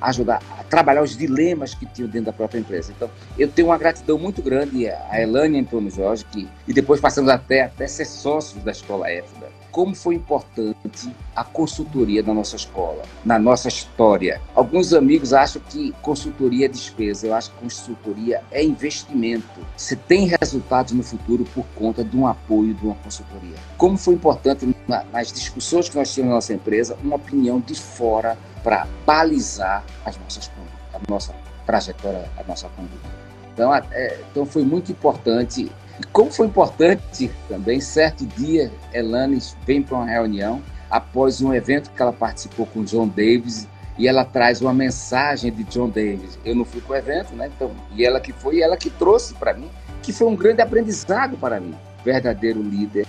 ajudar 0.00 0.42
a 0.58 0.62
trabalhar 0.64 1.02
os 1.02 1.16
dilemas 1.16 1.74
que 1.74 1.86
tinham 1.86 2.08
dentro 2.08 2.26
da 2.26 2.32
própria 2.32 2.58
empresa. 2.58 2.92
Então, 2.94 3.10
eu 3.38 3.48
tenho 3.48 3.68
uma 3.68 3.78
gratidão 3.78 4.18
muito 4.18 4.42
grande 4.42 4.88
a 4.88 5.20
Elane 5.20 5.58
e 5.58 5.60
Antônio 5.60 5.90
Jorge, 5.90 6.24
que, 6.24 6.48
e 6.66 6.72
depois 6.72 7.00
passamos 7.00 7.30
até, 7.30 7.62
até 7.62 7.86
ser 7.86 8.04
sócios 8.04 8.62
da 8.62 8.72
Escola 8.72 9.10
EFDA 9.10 9.37
como 9.78 9.94
foi 9.94 10.16
importante 10.16 11.14
a 11.36 11.44
consultoria 11.44 12.20
na 12.20 12.34
nossa 12.34 12.56
escola, 12.56 13.00
na 13.24 13.38
nossa 13.38 13.68
história. 13.68 14.42
Alguns 14.52 14.92
amigos 14.92 15.32
acham 15.32 15.62
que 15.68 15.92
consultoria 16.02 16.66
é 16.66 16.68
despesa, 16.68 17.28
eu 17.28 17.32
acho 17.32 17.52
que 17.52 17.58
consultoria 17.58 18.42
é 18.50 18.60
investimento. 18.60 19.60
Você 19.76 19.94
tem 19.94 20.26
resultados 20.40 20.92
no 20.94 21.04
futuro 21.04 21.44
por 21.54 21.64
conta 21.76 22.02
de 22.02 22.16
um 22.16 22.26
apoio 22.26 22.74
de 22.74 22.84
uma 22.84 22.96
consultoria. 22.96 23.54
Como 23.76 23.96
foi 23.96 24.14
importante 24.14 24.66
nas 25.12 25.30
discussões 25.30 25.88
que 25.88 25.96
nós 25.96 26.12
tínhamos 26.12 26.30
na 26.30 26.34
nossa 26.38 26.52
empresa, 26.52 26.98
uma 27.00 27.14
opinião 27.14 27.60
de 27.60 27.76
fora 27.76 28.36
para 28.64 28.84
balizar 29.06 29.84
as 30.04 30.18
nossas 30.18 30.50
a 30.92 30.98
nossa 31.08 31.32
trajetória, 31.64 32.28
a 32.36 32.42
nossa 32.42 32.68
conduta. 32.70 33.08
Então, 33.54 33.72
é, 33.72 34.18
então 34.28 34.44
foi 34.44 34.64
muito 34.64 34.90
importante 34.90 35.70
e 36.00 36.04
como 36.04 36.30
foi 36.30 36.46
importante 36.46 37.30
também, 37.48 37.80
certo 37.80 38.24
dia, 38.24 38.70
Elane 38.92 39.42
vem 39.66 39.82
para 39.82 39.96
uma 39.96 40.06
reunião 40.06 40.62
após 40.88 41.40
um 41.42 41.52
evento 41.52 41.90
que 41.90 42.00
ela 42.00 42.12
participou 42.12 42.66
com 42.66 42.84
John 42.84 43.08
Davis 43.08 43.66
e 43.98 44.06
ela 44.06 44.24
traz 44.24 44.60
uma 44.62 44.72
mensagem 44.72 45.52
de 45.52 45.64
John 45.64 45.88
Davis. 45.88 46.38
Eu 46.44 46.54
não 46.54 46.64
fui 46.64 46.80
para 46.80 46.92
o 46.92 46.96
evento, 46.96 47.34
né? 47.34 47.50
Então, 47.54 47.72
e 47.94 48.04
ela 48.04 48.20
que 48.20 48.32
foi, 48.32 48.60
ela 48.60 48.76
que 48.76 48.88
trouxe 48.88 49.34
para 49.34 49.52
mim, 49.52 49.68
que 50.00 50.12
foi 50.12 50.28
um 50.28 50.36
grande 50.36 50.62
aprendizado 50.62 51.36
para 51.36 51.58
mim. 51.58 51.74
O 52.00 52.04
verdadeiro 52.04 52.62
líder 52.62 53.06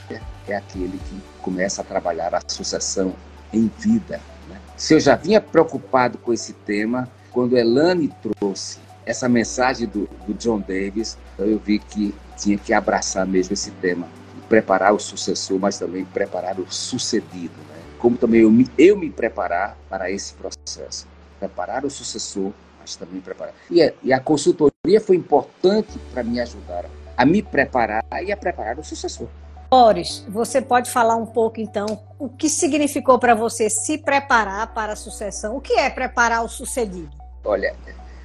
é 0.47 0.55
aquele 0.55 0.97
que 0.97 1.21
começa 1.43 1.83
a 1.83 1.85
trabalhar 1.85 2.33
a 2.33 2.41
sucessão 2.47 3.13
em 3.53 3.71
vida. 3.77 4.19
Né? 4.49 4.57
Se 4.75 4.95
eu 4.95 4.99
já 4.99 5.15
vinha 5.15 5.39
preocupado 5.39 6.17
com 6.17 6.33
esse 6.33 6.53
tema, 6.53 7.07
quando 7.31 7.55
Elane 7.55 8.11
trouxe 8.39 8.79
essa 9.09 9.27
mensagem 9.27 9.87
do, 9.87 10.07
do 10.27 10.35
John 10.35 10.59
Davis, 10.59 11.17
eu 11.39 11.57
vi 11.57 11.79
que 11.79 12.13
tinha 12.37 12.59
que 12.59 12.71
abraçar 12.71 13.25
mesmo 13.25 13.53
esse 13.53 13.71
tema, 13.71 14.07
preparar 14.47 14.93
o 14.93 14.99
sucessor, 14.99 15.57
mas 15.59 15.79
também 15.79 16.05
preparar 16.05 16.59
o 16.59 16.71
sucedido, 16.71 17.55
né? 17.69 17.81
Como 17.97 18.17
também 18.17 18.41
eu 18.41 18.51
me, 18.51 18.69
eu 18.77 18.95
me 18.95 19.09
preparar 19.09 19.75
para 19.89 20.11
esse 20.11 20.35
processo, 20.35 21.07
preparar 21.39 21.83
o 21.85 21.89
sucessor, 21.89 22.51
mas 22.79 22.95
também 22.95 23.19
preparar. 23.19 23.55
E 23.71 23.81
a, 23.81 23.91
e 24.03 24.13
a 24.13 24.19
consultoria 24.19 25.01
foi 25.01 25.15
importante 25.15 25.97
para 26.13 26.23
me 26.23 26.39
ajudar 26.39 26.85
a 27.17 27.25
me 27.25 27.41
preparar 27.41 28.05
e 28.23 28.31
a 28.31 28.37
preparar 28.37 28.79
o 28.79 28.83
sucessor. 28.83 29.27
Boris, 29.69 30.23
você 30.29 30.61
pode 30.61 30.89
falar 30.89 31.15
um 31.17 31.25
pouco 31.25 31.59
então 31.59 31.99
o 32.17 32.29
que 32.29 32.47
significou 32.47 33.19
para 33.19 33.35
você 33.35 33.69
se 33.69 33.97
preparar 33.97 34.73
para 34.73 34.93
a 34.93 34.95
sucessão? 34.95 35.57
O 35.57 35.61
que 35.61 35.73
é 35.73 35.89
preparar 35.89 36.45
o 36.45 36.47
sucedido? 36.47 37.09
Olha, 37.43 37.75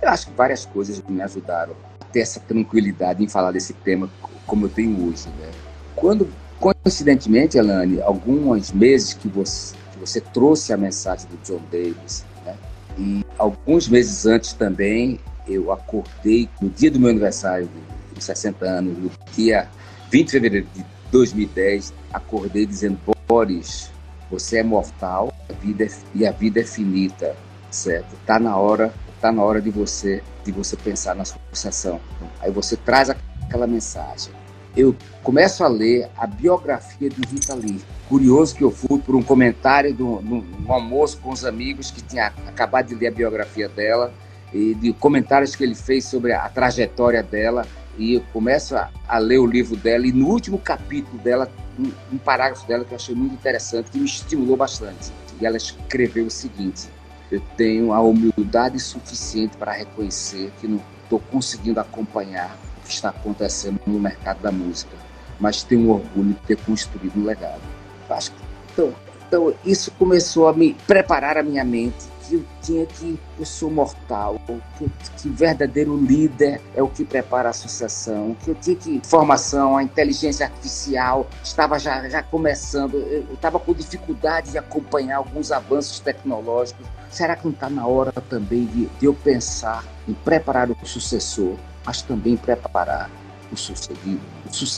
eu 0.05 0.11
acho 0.11 0.27
que 0.27 0.33
várias 0.35 0.67
coisas 0.67 1.03
me 1.09 1.23
ajudaram 1.23 1.75
ter 2.13 2.21
essa 2.21 2.39
tranquilidade 2.39 3.25
em 3.25 3.29
falar 3.29 3.53
desse 3.53 3.73
tema 3.73 4.09
como 4.47 4.67
eu 4.67 4.69
tenho 4.69 5.09
hoje. 5.09 5.29
Né? 5.41 5.51
Quando, 5.97 6.29
coincidentemente, 6.61 7.57
Elane, 7.57 8.01
alguns 8.03 8.71
meses 8.71 9.15
que 9.15 9.27
você, 9.29 9.75
que 9.93 9.99
você 9.99 10.21
trouxe 10.21 10.73
a 10.73 10.77
mensagem 10.77 11.27
do 11.29 11.39
John 11.39 11.63
Davis, 11.73 12.25
né? 12.45 12.55
e 12.99 13.25
alguns 13.39 13.89
meses 13.89 14.27
antes 14.27 14.53
também, 14.53 15.19
eu 15.49 15.73
acordei 15.73 16.49
no 16.61 16.69
dia 16.69 16.91
do 16.91 17.01
meu 17.01 17.11
aniversário 17.11 17.69
de 18.15 18.23
60 18.23 18.65
anos, 18.65 18.99
no 18.99 19.11
dia 19.35 19.69
20 20.11 20.27
de 20.27 20.33
fevereiro 20.33 20.67
de 20.75 20.85
2010, 21.11 21.95
acordei 22.13 22.67
dizendo: 22.67 22.99
Boris, 23.27 23.91
você 24.31 24.59
é 24.59 24.63
mortal 24.63 25.33
a 25.49 25.53
vida 25.55 25.85
é, 25.85 25.89
e 26.15 26.27
a 26.27 26.31
vida 26.31 26.61
é 26.61 26.65
finita, 26.65 27.35
certo? 27.71 28.15
Está 28.15 28.39
na 28.39 28.57
hora 28.57 28.93
está 29.25 29.33
na 29.33 29.43
hora 29.43 29.61
de 29.61 29.71
você 29.71 30.23
de 30.45 30.53
você 30.53 30.77
pensar 30.77 31.15
na 31.15 31.25
sucessão. 31.25 31.99
Aí 32.41 32.51
você 32.51 32.77
traz 32.77 33.09
aquela 33.09 33.67
mensagem. 33.67 34.31
Eu 34.77 34.95
começo 35.23 35.65
a 35.65 35.69
ler 35.69 36.11
a 36.17 36.27
biografia 36.27 37.09
de 37.09 37.23
Rita 37.27 37.55
Lee. 37.55 37.81
Curioso 38.09 38.55
que 38.55 38.63
eu 38.63 38.71
fui 38.71 38.99
por 38.99 39.17
um 39.17 39.23
comentário 39.23 39.95
do, 39.95 40.21
no, 40.21 40.45
almoço 40.71 41.19
com 41.19 41.31
os 41.31 41.45
amigos 41.45 41.91
que 41.91 42.03
tinha 42.03 42.27
acabado 42.47 42.89
de 42.89 42.95
ler 42.95 43.07
a 43.07 43.11
biografia 43.13 43.69
dela 43.69 44.13
e 44.53 44.75
de 44.75 44.93
comentários 44.93 45.57
que 45.57 45.65
ele 45.65 45.75
fez 45.75 46.05
sobre 46.05 46.33
a, 46.33 46.45
a 46.45 46.49
trajetória 46.51 47.23
dela 47.23 47.67
e 47.97 48.15
eu 48.15 48.25
começo 48.33 48.77
a, 48.77 48.91
a, 49.09 49.19
ler 49.19 49.39
o 49.39 49.47
livro 49.47 49.77
dela 49.77 50.07
e 50.07 50.13
no 50.13 50.29
último 50.29 50.59
capítulo 50.59 51.17
dela 51.23 51.51
um, 51.79 51.91
um 52.13 52.19
parágrafo 52.19 52.67
dela 52.67 52.85
que 52.85 52.93
eu 52.93 52.97
achei 52.97 53.15
muito 53.15 53.33
interessante 53.33 53.91
que 53.91 53.99
me 53.99 54.05
estimulou 54.05 54.57
bastante 54.57 55.13
e 55.41 55.47
ela 55.47 55.57
escreveu 55.57 56.27
o 56.27 56.31
seguinte 56.31 56.89
eu 57.31 57.41
tenho 57.57 57.93
a 57.93 58.01
humildade 58.01 58.79
suficiente 58.79 59.57
para 59.57 59.73
reconhecer 59.73 60.53
que 60.61 60.69
não 60.69 60.81
estou 61.03 61.19
conseguindo 61.19 61.81
acompanhar 61.81 62.57
o 62.79 62.87
que 62.87 62.93
está 62.93 63.09
acontecendo 63.11 63.81
no 63.87 63.99
mercado 63.99 64.41
da 64.41 64.53
música, 64.53 64.97
mas 65.39 65.63
tenho 65.63 65.91
orgulho 65.91 66.35
de 66.35 66.41
ter 66.47 66.57
construído 66.59 67.17
um 67.17 67.25
legado. 67.25 67.63
Acho 68.09 68.31
que, 68.31 68.37
então, 68.73 68.95
então, 69.27 69.55
isso 69.65 69.91
começou 69.93 70.49
a 70.49 70.53
me 70.53 70.75
preparar 70.87 71.37
a 71.37 71.43
minha 71.43 71.65
mente 71.65 72.14
que 72.27 72.47
tinha 72.63 72.87
que 72.87 73.19
eu 73.39 73.45
sou 73.45 73.71
mortal, 73.71 74.41
que, 74.79 74.91
que 75.17 75.29
verdadeiro 75.29 75.97
líder 75.97 76.61
é 76.75 76.83
o 76.83 76.89
que 76.89 77.05
prepara 77.05 77.51
a 77.51 77.53
sucessão, 77.53 78.37
que 78.43 78.51
eu 78.51 78.55
tinha 78.55 78.77
que 78.77 79.01
formação, 79.05 79.77
a 79.77 79.83
inteligência 79.83 80.47
artificial 80.47 81.27
estava 81.43 81.79
já, 81.79 82.09
já 82.09 82.23
começando, 82.23 82.97
eu 82.97 83.35
estava 83.35 83.59
com 83.59 83.75
dificuldade 83.75 84.53
de 84.53 84.59
acompanhar 84.59 85.19
alguns 85.19 85.53
avanços 85.53 86.01
tecnológicos. 86.01 86.87
Será 87.11 87.37
que 87.37 87.45
não 87.45 87.53
está 87.53 87.71
na 87.71 87.87
hora 87.87 88.13
também 88.13 88.65
de, 88.67 88.87
de 88.87 89.07
eu 89.07 89.15
pensar 89.15 89.85
em 90.09 90.15
preparar 90.15 90.71
o 90.71 90.77
sucessor, 90.85 91.57
mas 91.85 92.03
também 92.03 92.37
preparar 92.37 93.11
o 93.53 93.57
sucedido? 93.57 94.21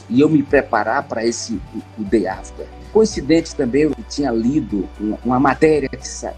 E 0.09 0.21
eu 0.21 0.29
me 0.29 0.43
preparar 0.43 1.03
para 1.05 1.25
esse 1.25 1.61
o, 1.75 2.03
o 2.03 2.05
day 2.05 2.27
after 2.27 2.67
coincidente 2.97 3.55
também, 3.55 3.83
eu 3.83 3.95
tinha 4.09 4.31
lido 4.31 4.89
uma 5.23 5.39
matéria 5.39 5.91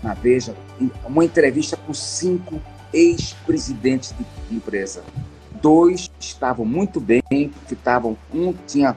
na 0.02 0.12
Veja, 0.12 0.56
uma 1.06 1.24
entrevista 1.24 1.76
com 1.76 1.94
cinco 1.94 2.60
ex-presidentes 2.92 4.12
de 4.50 4.56
empresa. 4.56 5.04
Dois 5.62 6.10
estavam 6.18 6.64
muito 6.64 6.98
bem, 6.98 7.22
porque 7.30 7.74
estavam, 7.74 8.18
um 8.34 8.52
tinha 8.66 8.92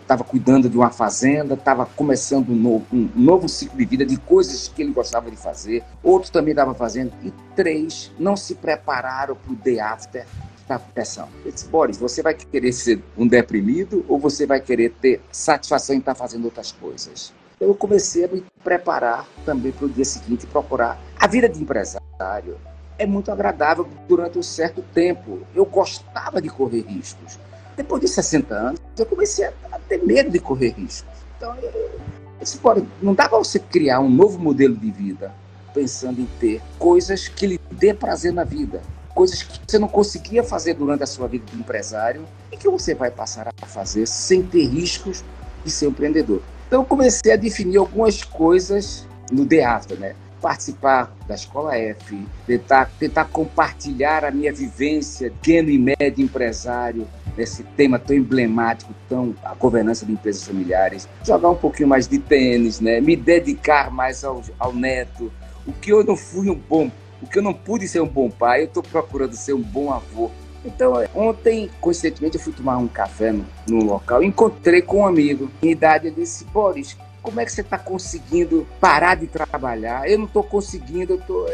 estava 0.00 0.22
cuidando 0.22 0.68
de 0.68 0.76
uma 0.76 0.90
fazenda, 0.90 1.54
estava 1.54 1.84
começando 1.84 2.50
um 2.50 2.56
novo, 2.56 2.86
um 2.92 3.08
novo 3.16 3.48
ciclo 3.48 3.76
de 3.76 3.84
vida 3.84 4.06
de 4.06 4.16
coisas 4.16 4.68
que 4.68 4.80
ele 4.80 4.92
gostava 4.92 5.28
de 5.28 5.36
fazer. 5.36 5.82
Outro 6.04 6.30
também 6.30 6.52
estava 6.52 6.72
fazendo 6.72 7.12
e 7.24 7.32
três 7.56 8.12
não 8.16 8.36
se 8.36 8.54
prepararam 8.54 9.34
para 9.34 9.52
o 9.52 9.56
day 9.56 9.80
after 9.80 10.24
está 10.70 10.78
pressão. 10.78 11.28
Eu 11.44 11.50
disse, 11.50 11.66
Boris, 11.66 11.96
você 11.96 12.22
vai 12.22 12.34
querer 12.34 12.72
ser 12.72 13.02
um 13.16 13.26
deprimido 13.26 14.04
ou 14.08 14.18
você 14.18 14.46
vai 14.46 14.60
querer 14.60 14.90
ter 15.00 15.20
satisfação 15.32 15.96
em 15.96 15.98
estar 15.98 16.14
tá 16.14 16.18
fazendo 16.18 16.44
outras 16.44 16.70
coisas? 16.70 17.32
Eu 17.60 17.74
comecei 17.74 18.24
a 18.24 18.28
me 18.28 18.44
preparar 18.62 19.26
também 19.44 19.72
para 19.72 19.86
o 19.86 19.88
dia 19.88 20.04
seguinte 20.04 20.46
procurar. 20.46 20.98
A 21.18 21.26
vida 21.26 21.48
de 21.48 21.60
empresário 21.60 22.56
é 22.98 23.04
muito 23.04 23.30
agradável 23.32 23.86
durante 24.08 24.38
um 24.38 24.42
certo 24.42 24.82
tempo. 24.94 25.40
Eu 25.54 25.64
gostava 25.66 26.40
de 26.40 26.48
correr 26.48 26.82
riscos. 26.82 27.38
Depois 27.76 28.00
de 28.00 28.08
60 28.08 28.54
anos, 28.54 28.80
eu 28.96 29.06
comecei 29.06 29.46
a 29.46 29.78
ter 29.88 30.04
medo 30.04 30.30
de 30.30 30.38
correr 30.38 30.70
riscos. 30.70 31.10
Então, 31.36 31.54
eu 31.56 32.00
disse, 32.38 32.58
Boris, 32.58 32.84
não 33.02 33.14
dá 33.14 33.28
para 33.28 33.38
você 33.38 33.58
criar 33.58 34.00
um 34.00 34.10
novo 34.10 34.38
modelo 34.38 34.76
de 34.76 34.90
vida 34.90 35.34
pensando 35.74 36.20
em 36.20 36.26
ter 36.38 36.60
coisas 36.78 37.28
que 37.28 37.46
lhe 37.46 37.60
dê 37.70 37.94
prazer 37.94 38.32
na 38.32 38.42
vida 38.42 38.82
coisas 39.14 39.42
que 39.42 39.60
você 39.66 39.78
não 39.78 39.88
conseguia 39.88 40.42
fazer 40.42 40.74
durante 40.74 41.02
a 41.02 41.06
sua 41.06 41.28
vida 41.28 41.44
de 41.50 41.58
empresário 41.58 42.24
e 42.52 42.56
que 42.56 42.68
você 42.68 42.94
vai 42.94 43.10
passar 43.10 43.48
a 43.48 43.66
fazer 43.66 44.06
sem 44.06 44.42
ter 44.42 44.64
riscos 44.66 45.24
de 45.64 45.70
ser 45.70 45.86
empreendedor. 45.86 46.42
Então 46.66 46.84
comecei 46.84 47.32
a 47.32 47.36
definir 47.36 47.78
algumas 47.78 48.22
coisas 48.22 49.06
no 49.30 49.44
The 49.44 49.64
After, 49.64 49.98
né? 49.98 50.14
Participar 50.40 51.14
da 51.26 51.34
Escola 51.34 51.76
F, 51.76 52.26
tentar, 52.46 52.90
tentar 52.98 53.26
compartilhar 53.26 54.24
a 54.24 54.30
minha 54.30 54.52
vivência 54.52 55.30
pequeno 55.30 55.68
e 55.68 55.78
médio 55.78 56.24
empresário 56.24 57.06
nesse 57.36 57.62
tema 57.62 57.98
tão 57.98 58.16
emblemático, 58.16 58.94
tão 59.08 59.34
a 59.44 59.54
governança 59.54 60.06
de 60.06 60.12
empresas 60.12 60.44
familiares, 60.44 61.08
jogar 61.24 61.50
um 61.50 61.56
pouquinho 61.56 61.88
mais 61.88 62.08
de 62.08 62.18
tênis, 62.18 62.80
né? 62.80 63.00
Me 63.00 63.16
dedicar 63.16 63.90
mais 63.90 64.24
ao, 64.24 64.42
ao 64.58 64.72
neto, 64.72 65.30
o 65.66 65.72
que 65.72 65.92
eu 65.92 66.02
não 66.02 66.16
fui 66.16 66.48
um 66.48 66.54
bom 66.54 66.90
porque 67.20 67.38
eu 67.38 67.42
não 67.42 67.54
pude 67.54 67.86
ser 67.86 68.00
um 68.00 68.08
bom 68.08 68.30
pai, 68.30 68.62
eu 68.62 68.64
estou 68.64 68.82
procurando 68.82 69.34
ser 69.34 69.52
um 69.52 69.62
bom 69.62 69.92
avô 69.92 70.30
Então, 70.64 70.94
ontem, 71.14 71.70
coincidentemente, 71.80 72.36
eu 72.36 72.42
fui 72.42 72.52
tomar 72.52 72.78
um 72.78 72.88
café 72.88 73.30
no, 73.30 73.46
no 73.68 73.84
local, 73.84 74.22
encontrei 74.22 74.82
com 74.82 75.00
um 75.00 75.06
amigo, 75.06 75.50
em 75.62 75.70
idade, 75.70 76.08
eu 76.08 76.14
disse, 76.14 76.44
Boris, 76.46 76.96
como 77.22 77.40
é 77.40 77.44
que 77.44 77.52
você 77.52 77.60
está 77.60 77.78
conseguindo 77.78 78.66
parar 78.80 79.14
de 79.14 79.26
trabalhar? 79.26 80.08
Eu 80.08 80.18
não 80.18 80.24
estou 80.24 80.42
conseguindo, 80.42 81.14
eu 81.14 81.18
tô, 81.20 81.46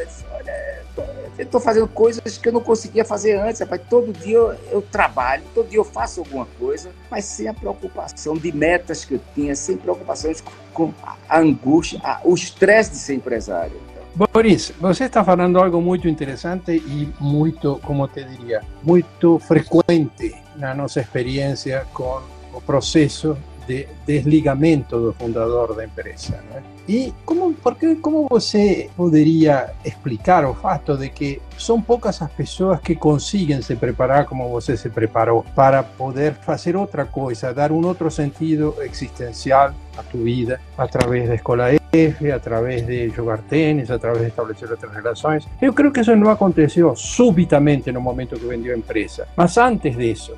estou 1.38 1.61
fazendo 1.61 1.88
coisas 1.88 2.38
que 2.38 2.48
eu 2.48 2.52
não 2.52 2.61
conseguia 2.61 3.05
fazer 3.05 3.35
antes. 3.35 3.61
Rapaz. 3.61 3.83
Todo 3.88 4.12
dia 4.12 4.37
eu, 4.37 4.55
eu, 4.70 4.83
trabalho, 4.83 5.42
todo 5.55 5.68
dia 5.68 5.79
eu 5.79 5.85
faço 5.85 6.20
alguma 6.20 6.46
coisa, 6.59 6.90
mas 7.11 7.24
sem 7.24 7.48
a 7.48 7.55
preocupação 7.55 8.37
de 8.37 8.52
metas 8.52 9.05
que 9.05 9.14
eu 9.14 9.20
tinha, 9.35 9.55
sem 9.55 9.76
preocupações 9.76 10.42
com 10.72 10.92
a 11.29 11.38
angústia, 11.38 12.00
a, 12.02 12.20
o 12.24 12.35
estresse 12.35 12.92
de 12.92 12.98
ser 12.98 13.14
empresário. 13.14 13.76
Boris, 14.16 14.72
você 14.81 15.05
está 15.05 15.22
falando 15.22 15.59
algo 15.59 15.79
muito 15.79 16.09
interessante 16.09 16.72
e 16.72 17.12
muito, 17.20 17.79
como 17.83 18.09
te 18.09 18.24
diria, 18.24 18.62
muito 18.83 19.38
frequente 19.38 20.35
na 20.57 20.74
nossa 20.74 21.00
experiência 21.00 21.87
com 21.92 22.22
o 22.55 22.61
processo 22.62 23.37
de 23.66 23.87
desligamento 24.07 24.98
do 24.98 25.12
fundador 25.12 25.74
da 25.74 25.85
empresa. 25.85 26.42
Né? 26.50 26.62
E 26.88 27.12
como, 27.26 27.52
porque, 27.52 27.96
como 27.96 28.26
você 28.31 28.88
poderia 28.96 29.74
explicar 29.85 30.46
o 30.46 30.55
fato 30.55 30.96
de 30.96 31.11
que 31.11 31.42
são 31.59 31.83
poucas 31.83 32.22
as 32.22 32.31
pessoas 32.31 32.81
que 32.81 32.94
conseguem 32.94 33.61
se 33.61 33.76
preparar 33.76 34.24
como 34.24 34.48
você 34.48 34.79
se 34.79 34.88
preparou 34.88 35.44
para 35.55 35.83
poder 35.83 36.33
fazer 36.35 36.74
outra 36.74 37.05
coisa, 37.05 37.52
dar 37.52 37.70
um 37.70 37.85
outro 37.85 38.11
sentido 38.11 38.74
existencial 38.81 39.74
a 39.98 40.02
tu 40.02 40.18
vida 40.18 40.59
através 40.79 41.29
da 41.29 41.35
escola 41.35 41.66
F, 42.05 42.31
através 42.31 42.87
de 42.87 43.11
jogar 43.11 43.41
tênis, 43.43 43.91
através 43.91 44.23
de 44.23 44.29
estabelecer 44.29 44.71
outras 44.71 44.93
relações. 44.93 45.47
Eu 45.61 45.73
creio 45.73 45.93
que 45.93 46.01
isso 46.01 46.15
não 46.15 46.31
aconteceu 46.31 46.95
subitamente 46.95 47.91
no 47.93 48.01
momento 48.01 48.39
que 48.39 48.47
vendeu 48.47 48.75
a 48.75 48.79
empresa, 48.79 49.27
mas 49.37 49.57
antes 49.57 49.97
disso. 49.97 50.35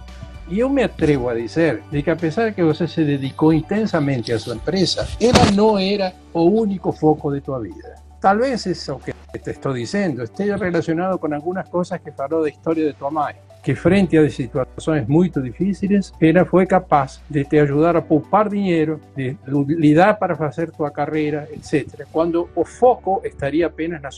Y 0.51 0.57
yo 0.57 0.71
me 0.71 0.83
atrevo 0.83 1.29
a 1.29 1.35
decir 1.35 1.83
de 1.91 2.03
que 2.03 2.11
a 2.11 2.17
pesar 2.17 2.47
de 2.47 2.55
que 2.55 2.65
usted 2.65 2.87
se 2.87 3.05
dedicó 3.05 3.53
intensamente 3.53 4.33
a 4.33 4.39
su 4.39 4.51
empresa, 4.51 5.07
ella 5.21 5.51
no 5.55 5.79
era 5.79 6.09
el 6.09 6.15
único 6.35 6.91
foco 6.91 7.31
de 7.31 7.43
tu 7.43 7.59
vida. 7.61 7.97
Tal 8.21 8.39
vez 8.39 8.67
eso 8.67 8.99
que 8.99 9.13
te 9.39 9.53
estoy 9.53 9.81
diciendo 9.81 10.23
esté 10.23 10.57
relacionado 10.57 11.19
con 11.19 11.33
algunas 11.35 11.69
cosas 11.69 12.01
que 12.01 12.13
faló 12.13 12.43
de 12.43 12.51
historia 12.51 12.85
de 12.85 12.93
tu 12.93 13.05
mamá, 13.05 13.33
que 13.63 13.75
frente 13.75 14.19
a 14.19 14.29
situaciones 14.31 15.09
muy 15.09 15.29
difíciles, 15.29 16.13
ella 16.21 16.45
fue 16.45 16.67
capaz 16.67 17.21
de 17.29 17.45
te 17.45 17.61
ayudar 17.61 17.97
a 17.97 18.05
poupar 18.05 18.49
dinero, 18.49 19.01
de 19.15 19.37
lidar 19.67 20.19
para 20.19 20.35
hacer 20.47 20.71
tu 20.71 20.85
carrera, 20.91 21.47
etc. 21.53 22.05
Cuando 22.11 22.49
o 22.55 22.65
foco 22.65 23.21
estaría 23.25 23.67
apenas 23.67 23.99
en 23.99 24.03
la 24.05 24.11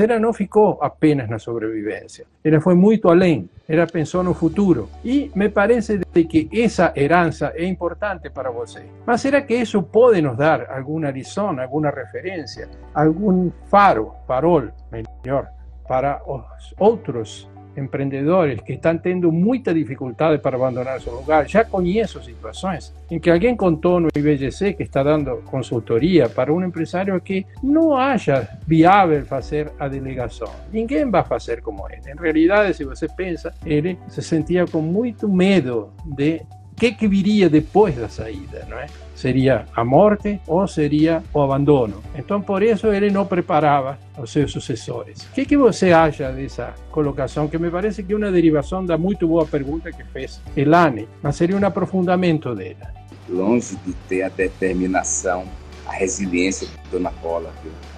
ela 0.00 0.18
não 0.18 0.32
ficou 0.32 0.78
apenas 0.80 1.28
na 1.28 1.38
sobrevivência. 1.38 2.26
Ela 2.44 2.60
foi 2.60 2.74
muito 2.74 3.08
além. 3.08 3.48
Ela 3.68 3.86
pensou 3.86 4.22
no 4.22 4.34
futuro. 4.34 4.88
E 5.04 5.30
me 5.34 5.48
parece 5.48 5.98
de 5.98 6.24
que 6.24 6.48
essa 6.52 6.92
herança 6.94 7.52
é 7.54 7.64
importante 7.64 8.28
para 8.30 8.50
você. 8.50 8.84
Mas 9.06 9.22
que 9.46 9.54
isso 9.54 9.82
pode 9.82 10.20
nos 10.20 10.36
dar 10.36 10.70
alguma 10.70 11.10
lição, 11.10 11.58
alguma 11.58 11.90
referência, 11.90 12.68
algum 12.94 13.50
faro, 13.66 14.12
farol, 14.26 14.68
melhor, 14.92 15.48
para 15.88 16.22
os 16.26 16.74
outros 16.78 17.49
empreendedores 17.76 18.62
que 18.62 18.74
están 18.74 19.00
teniendo 19.00 19.30
muchas 19.30 19.74
dificultades 19.74 20.40
para 20.40 20.56
abandonar 20.56 21.00
su 21.00 21.10
lugar. 21.10 21.46
Ya 21.46 21.64
conozco 21.64 22.22
situaciones 22.22 22.94
en 23.08 23.20
que 23.20 23.30
alguien 23.30 23.56
contó 23.56 24.00
no 24.00 24.08
IBGC 24.12 24.76
que 24.76 24.82
está 24.82 25.02
dando 25.02 25.40
consultoría 25.40 26.28
para 26.28 26.52
un 26.52 26.64
empresario 26.64 27.22
que 27.22 27.46
no 27.62 27.98
haya 27.98 28.58
viable 28.66 29.24
hacer 29.30 29.72
a 29.78 29.88
delegación. 29.88 30.50
Ninguém 30.72 31.10
va 31.12 31.26
a 31.28 31.34
hacer 31.34 31.62
como 31.62 31.88
él. 31.88 32.00
En 32.06 32.18
realidad, 32.18 32.72
si 32.72 32.84
usted 32.84 33.08
piensa, 33.16 33.52
él 33.64 33.96
se 34.08 34.22
sentía 34.22 34.66
con 34.66 34.92
mucho 34.92 35.28
miedo 35.28 35.92
de 36.04 36.42
qué 36.76 36.96
que 36.96 37.08
viria 37.08 37.48
depois 37.48 37.96
da 37.96 38.08
saída, 38.08 38.66
não 38.68 38.78
é? 38.78 38.86
Seria 39.20 39.66
a 39.76 39.84
morte 39.84 40.40
ou 40.46 40.66
seria 40.66 41.22
o 41.34 41.42
abandono. 41.42 42.02
Então, 42.16 42.40
por 42.40 42.62
isso, 42.62 42.86
ele 42.86 43.10
não 43.10 43.26
preparava 43.26 43.98
os 44.18 44.32
seus 44.32 44.50
sucessores. 44.50 45.24
O 45.24 45.32
que, 45.34 45.44
que 45.44 45.58
você 45.58 45.92
acha 45.92 46.32
dessa 46.32 46.74
colocação? 46.90 47.46
Que 47.46 47.58
me 47.58 47.70
parece 47.70 48.02
que 48.02 48.14
é 48.14 48.16
uma 48.16 48.32
derivação 48.32 48.82
da 48.82 48.96
muito 48.96 49.28
boa 49.28 49.44
pergunta 49.44 49.92
que 49.92 50.02
fez 50.04 50.40
Elane, 50.56 51.06
mas 51.22 51.36
seria 51.36 51.54
um 51.54 51.66
aprofundamento 51.66 52.54
dela. 52.54 52.94
Longe 53.28 53.76
de 53.84 53.92
ter 54.08 54.22
a 54.22 54.30
determinação, 54.30 55.44
a 55.86 55.92
resiliência 55.92 56.66
de 56.66 56.90
Dona 56.90 57.10
Paula, 57.22 57.52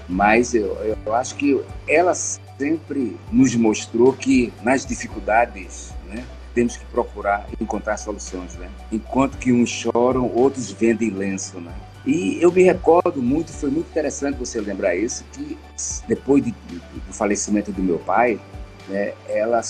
mas 0.09 0.55
eu, 0.55 0.77
eu 1.07 1.15
acho 1.15 1.37
que 1.37 1.61
ela 1.89 2.15
sempre 2.15 3.17
nos 3.31 3.55
mostrou 3.55 4.13
que 4.13 4.53
nas 4.63 4.85
dificuldades, 4.85 5.95
né, 6.09 6.25
temos 6.53 6.77
que 6.77 6.85
procurar 6.87 7.47
encontrar 7.61 7.97
soluções, 7.97 8.55
né? 8.55 8.69
Enquanto 8.91 9.39
que 9.39 9.53
uns 9.53 9.69
choram, 9.69 10.31
outros 10.35 10.71
vendem 10.71 11.11
lenço, 11.11 11.61
né? 11.61 11.73
E 12.05 12.39
eu 12.43 12.51
me 12.51 12.63
recordo 12.63 13.23
muito, 13.23 13.53
foi 13.53 13.71
muito 13.71 13.89
interessante 13.89 14.37
você 14.37 14.61
lembrar 14.61 14.97
isso, 14.97 15.25
que 15.33 15.57
depois 16.09 16.45
de, 16.45 16.51
de, 16.51 16.77
do 16.77 17.13
falecimento 17.13 17.71
do 17.71 17.83
meu 17.83 17.99
pai, 17.99 18.41
né, 18.89 19.13
ela 19.29 19.61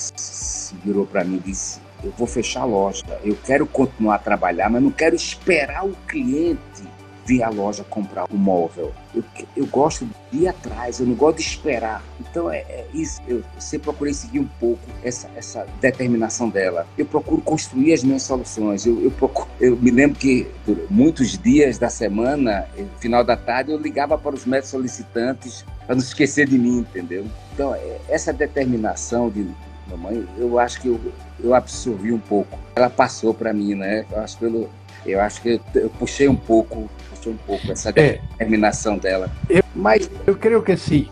virou 0.82 1.06
para 1.06 1.24
mim 1.24 1.36
e 1.36 1.50
disse: 1.50 1.78
Eu 2.02 2.10
vou 2.16 2.26
fechar 2.26 2.62
a 2.62 2.64
loja, 2.64 3.04
eu 3.22 3.36
quero 3.44 3.66
continuar 3.66 4.14
a 4.14 4.18
trabalhar, 4.18 4.70
mas 4.70 4.82
não 4.82 4.90
quero 4.90 5.14
esperar 5.14 5.84
o 5.84 5.94
cliente 6.08 6.82
vir 7.24 7.42
à 7.42 7.48
loja 7.48 7.84
comprar 7.84 8.24
o 8.30 8.34
um 8.34 8.38
móvel. 8.38 8.92
Eu, 9.14 9.24
eu 9.56 9.66
gosto 9.66 10.08
de 10.30 10.38
ir 10.38 10.48
atrás, 10.48 11.00
eu 11.00 11.06
não 11.06 11.14
gosto 11.14 11.38
de 11.38 11.42
esperar. 11.42 12.02
Então 12.20 12.50
é, 12.50 12.58
é 12.58 12.86
isso. 12.92 13.20
Eu 13.26 13.42
sempre 13.58 13.84
procurei 13.84 14.14
seguir 14.14 14.40
um 14.40 14.48
pouco 14.58 14.80
essa, 15.02 15.28
essa 15.36 15.66
determinação 15.80 16.48
dela. 16.48 16.86
Eu 16.96 17.06
procuro 17.06 17.40
construir 17.42 17.92
as 17.92 18.02
minhas 18.02 18.22
soluções. 18.22 18.86
Eu, 18.86 19.02
eu, 19.02 19.10
procuro, 19.10 19.48
eu 19.60 19.76
me 19.76 19.90
lembro 19.90 20.18
que 20.18 20.46
por 20.64 20.76
muitos 20.90 21.38
dias 21.38 21.78
da 21.78 21.88
semana, 21.88 22.66
no 22.76 22.98
final 22.98 23.24
da 23.24 23.36
tarde, 23.36 23.72
eu 23.72 23.78
ligava 23.78 24.16
para 24.18 24.34
os 24.34 24.44
médicos 24.44 24.70
solicitantes 24.70 25.64
para 25.86 25.94
não 25.94 26.02
esquecer 26.02 26.48
de 26.48 26.58
mim, 26.58 26.78
entendeu? 26.78 27.26
Então 27.52 27.74
é, 27.74 27.98
essa 28.08 28.32
determinação 28.32 29.28
de 29.28 29.46
mamãe, 29.88 30.26
eu 30.38 30.58
acho 30.58 30.80
que 30.80 30.88
eu, 30.88 31.00
eu 31.42 31.54
absorvi 31.54 32.12
um 32.12 32.18
pouco. 32.18 32.58
Ela 32.74 32.88
passou 32.88 33.34
para 33.34 33.52
mim, 33.52 33.74
né? 33.74 34.06
Eu 34.10 34.20
acho 34.20 34.44
eu, 34.44 34.70
eu 35.04 35.20
acho 35.20 35.42
que 35.42 35.48
eu, 35.74 35.82
eu 35.82 35.90
puxei 35.90 36.28
um 36.28 36.36
pouco 36.36 36.88
um 37.28 37.36
pouco 37.36 37.70
essa 37.70 37.90
é. 37.90 37.92
determinação 37.92 38.98
dela. 38.98 39.30
Eu, 39.48 39.62
Mas 39.74 40.10
eu 40.26 40.36
creio 40.36 40.62
que 40.62 40.76
sim. 40.76 41.08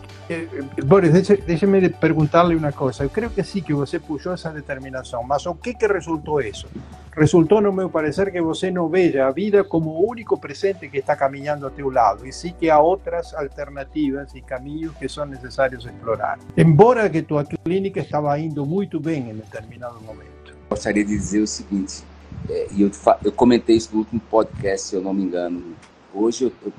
Boris, 0.85 1.11
deixe-me 1.45 1.89
perguntar-lhe 1.89 2.55
uma 2.55 2.71
coisa. 2.71 3.03
Eu 3.03 3.09
creio 3.09 3.29
que 3.29 3.43
sim, 3.43 3.61
que 3.61 3.73
você 3.73 3.99
puxou 3.99 4.33
essa 4.33 4.49
determinação, 4.49 5.23
mas 5.23 5.45
o 5.45 5.53
que, 5.53 5.73
que 5.73 5.87
resultou 5.87 6.39
isso? 6.41 6.67
Resultou, 7.15 7.59
no 7.59 7.73
meu 7.73 7.89
parecer, 7.89 8.31
que 8.31 8.41
você 8.41 8.71
não 8.71 8.87
veja 8.87 9.27
a 9.27 9.31
vida 9.31 9.63
como 9.65 9.89
o 9.89 10.09
único 10.09 10.39
presente 10.39 10.87
que 10.87 10.99
está 10.99 11.15
caminhando 11.15 11.67
a 11.67 11.69
teu 11.69 11.89
lado, 11.89 12.25
e 12.25 12.31
sim 12.31 12.53
que 12.57 12.69
há 12.69 12.79
outras 12.79 13.33
alternativas 13.33 14.33
e 14.33 14.41
caminhos 14.41 14.95
que 14.95 15.09
são 15.09 15.25
necessários 15.25 15.85
explorar. 15.85 16.39
Embora 16.55 17.09
que 17.09 17.21
tua 17.21 17.43
clínica 17.43 17.99
estava 17.99 18.37
indo 18.39 18.65
muito 18.65 18.99
bem 18.99 19.29
em 19.29 19.35
determinado 19.35 19.99
momento. 20.01 20.55
Gostaria 20.69 21.03
de 21.03 21.17
dizer 21.17 21.41
o 21.41 21.47
seguinte, 21.47 22.01
é, 22.49 22.67
e 22.71 22.81
eu, 22.81 22.91
eu 23.25 23.31
comentei 23.33 23.75
isso 23.75 23.89
no 23.91 23.99
último 23.99 24.21
podcast, 24.31 24.87
se 24.87 24.95
eu 24.95 25.01
não 25.01 25.13
me 25.13 25.23
engano, 25.23 25.75
Hoje 26.13 26.45
eu, 26.45 26.51
eu, 26.65 26.73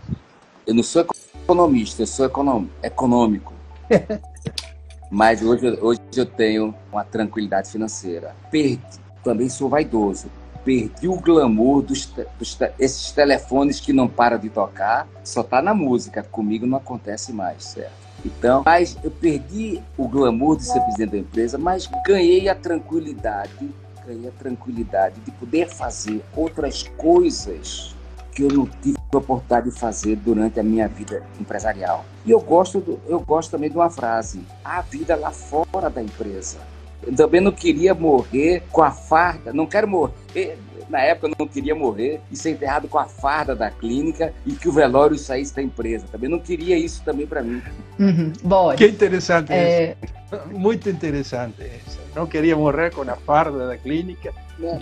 eu 0.66 0.74
não 0.74 0.82
sou 0.82 1.06
economista, 1.42 2.02
eu 2.02 2.06
sou 2.06 2.26
econom, 2.26 2.66
econômico. 2.82 3.52
Mas 5.10 5.42
hoje, 5.42 5.78
hoje 5.80 6.00
eu 6.16 6.26
tenho 6.26 6.74
uma 6.90 7.04
tranquilidade 7.04 7.70
financeira. 7.70 8.34
Perdi, 8.50 8.80
também 9.22 9.48
sou 9.48 9.68
vaidoso. 9.68 10.28
Perdi 10.64 11.08
o 11.08 11.16
glamour 11.16 11.82
dos, 11.82 12.06
dos 12.38 12.58
esses 12.78 13.12
telefones 13.12 13.80
que 13.80 13.92
não 13.92 14.08
param 14.08 14.38
de 14.38 14.48
tocar, 14.48 15.08
só 15.24 15.42
tá 15.42 15.60
na 15.60 15.74
música. 15.74 16.22
Comigo 16.22 16.66
não 16.66 16.78
acontece 16.78 17.32
mais, 17.32 17.64
certo? 17.64 18.02
Então, 18.24 18.62
mas 18.64 18.96
eu 19.02 19.10
perdi 19.10 19.82
o 19.98 20.06
glamour 20.06 20.56
de 20.56 20.64
ser 20.64 20.80
presidente 20.80 21.10
da 21.10 21.18
empresa, 21.18 21.58
mas 21.58 21.90
ganhei 22.06 22.48
a 22.48 22.54
tranquilidade, 22.54 23.68
ganhei 24.06 24.28
a 24.28 24.32
tranquilidade 24.32 25.20
de 25.20 25.30
poder 25.32 25.68
fazer 25.68 26.22
outras 26.36 26.84
coisas 26.96 27.94
que 28.32 28.42
eu 28.42 28.48
não 28.48 28.66
tive 28.80 29.01
a 29.14 29.18
oportunidade 29.18 29.70
de 29.70 29.78
fazer 29.78 30.16
durante 30.16 30.58
a 30.58 30.62
minha 30.62 30.88
vida 30.88 31.22
empresarial. 31.38 32.04
E 32.24 32.30
eu 32.30 32.40
gosto, 32.40 32.80
do, 32.80 33.00
eu 33.06 33.20
gosto 33.20 33.50
também 33.50 33.68
de 33.68 33.76
uma 33.76 33.90
frase: 33.90 34.42
a 34.64 34.80
vida 34.80 35.14
lá 35.16 35.30
fora 35.30 35.90
da 35.90 36.02
empresa. 36.02 36.60
Eu 37.06 37.14
também 37.14 37.40
não 37.40 37.52
queria 37.52 37.94
morrer 37.94 38.62
com 38.70 38.82
a 38.82 38.90
farda, 38.90 39.52
não 39.52 39.66
quero 39.66 39.88
morrer. 39.88 40.58
Na 40.88 41.00
época 41.00 41.28
eu 41.28 41.34
não 41.38 41.48
queria 41.48 41.74
morrer 41.74 42.20
e 42.30 42.36
ser 42.36 42.50
enterrado 42.50 42.86
com 42.86 42.98
a 42.98 43.06
farda 43.06 43.56
da 43.56 43.70
clínica 43.70 44.32
e 44.44 44.52
que 44.52 44.68
o 44.68 44.72
velório 44.72 45.16
saísse 45.16 45.54
da 45.54 45.62
empresa. 45.62 46.06
Também 46.10 46.28
não 46.28 46.38
queria 46.38 46.76
isso 46.76 47.02
também 47.02 47.26
para 47.26 47.42
mim. 47.42 47.62
Uhum. 47.98 48.32
Bom, 48.42 48.74
que 48.74 48.86
interessante 48.86 49.52
é... 49.52 49.96
isso. 50.02 50.12
Muito 50.52 50.88
interessante 50.88 51.62
isso. 51.62 51.98
Não 52.14 52.26
queria 52.26 52.56
morrer 52.56 52.92
com 52.92 53.02
a 53.02 53.16
farda 53.16 53.68
da 53.68 53.76
clínica 53.76 54.32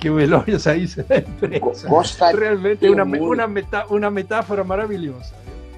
que 0.01 0.11
o 0.11 0.17
velório 0.17 0.59
saísse 0.61 1.03
da 1.03 1.19
empresa. 1.19 1.89
Gostaria 1.89 2.41
Realmente 2.41 2.87
é 2.87 2.91
uma, 2.91 3.05
uma, 3.05 3.47
metá 3.47 3.87
uma 3.89 4.11
metáfora 4.11 4.65
maravilhosa. 4.65 5.33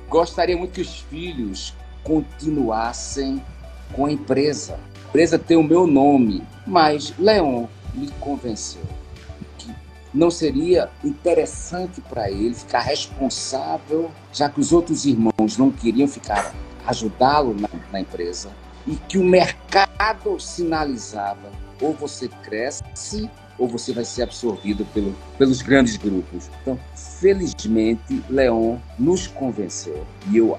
Gostaria 0.09 0.57
muito 0.57 0.73
que 0.73 0.81
os 0.81 1.01
filhos 1.01 1.75
continuassem 2.03 3.43
com 3.93 4.07
a 4.07 4.13
empresa. 4.13 4.79
Empresa 5.13 5.39
tem 5.39 5.59
o 5.59 5.63
meu 5.63 5.87
nome, 5.87 6.43
mas 6.67 7.13
Leon 7.19 7.67
me 7.93 8.09
convenceu 8.13 8.81
que 9.59 9.71
não 10.15 10.31
seria 10.31 10.89
interessante 11.05 12.01
para 12.01 12.31
ele 12.31 12.55
ficar 12.55 12.81
responsável, 12.81 14.11
já 14.33 14.49
que 14.49 14.59
os 14.59 14.73
outros 14.73 15.05
irmãos 15.05 15.59
não 15.59 15.71
queriam 15.71 16.09
ficar 16.09 16.55
ajudá-lo 16.87 17.55
na, 17.61 17.69
na 17.93 18.01
empresa 18.01 18.49
e 18.87 18.97
que 18.97 19.19
o 19.19 19.25
mercado 19.25 20.41
sinalizava 20.41 21.53
ou 21.79 21.93
você 21.93 22.29
cresce 22.43 23.31
ou 23.59 23.69
você 23.69 23.93
vai 23.93 24.05
ser 24.05 24.23
absorvido 24.23 24.85
pelo, 24.87 25.15
pelos 25.39 25.63
grandes 25.63 25.97
grupos. 25.97 26.51
Então, 26.61 26.79
felizmente, 26.95 28.23
Leon 28.29 28.77
nos 28.99 29.27
convenceu 29.27 30.05
e 30.31 30.39
eu 30.39 30.59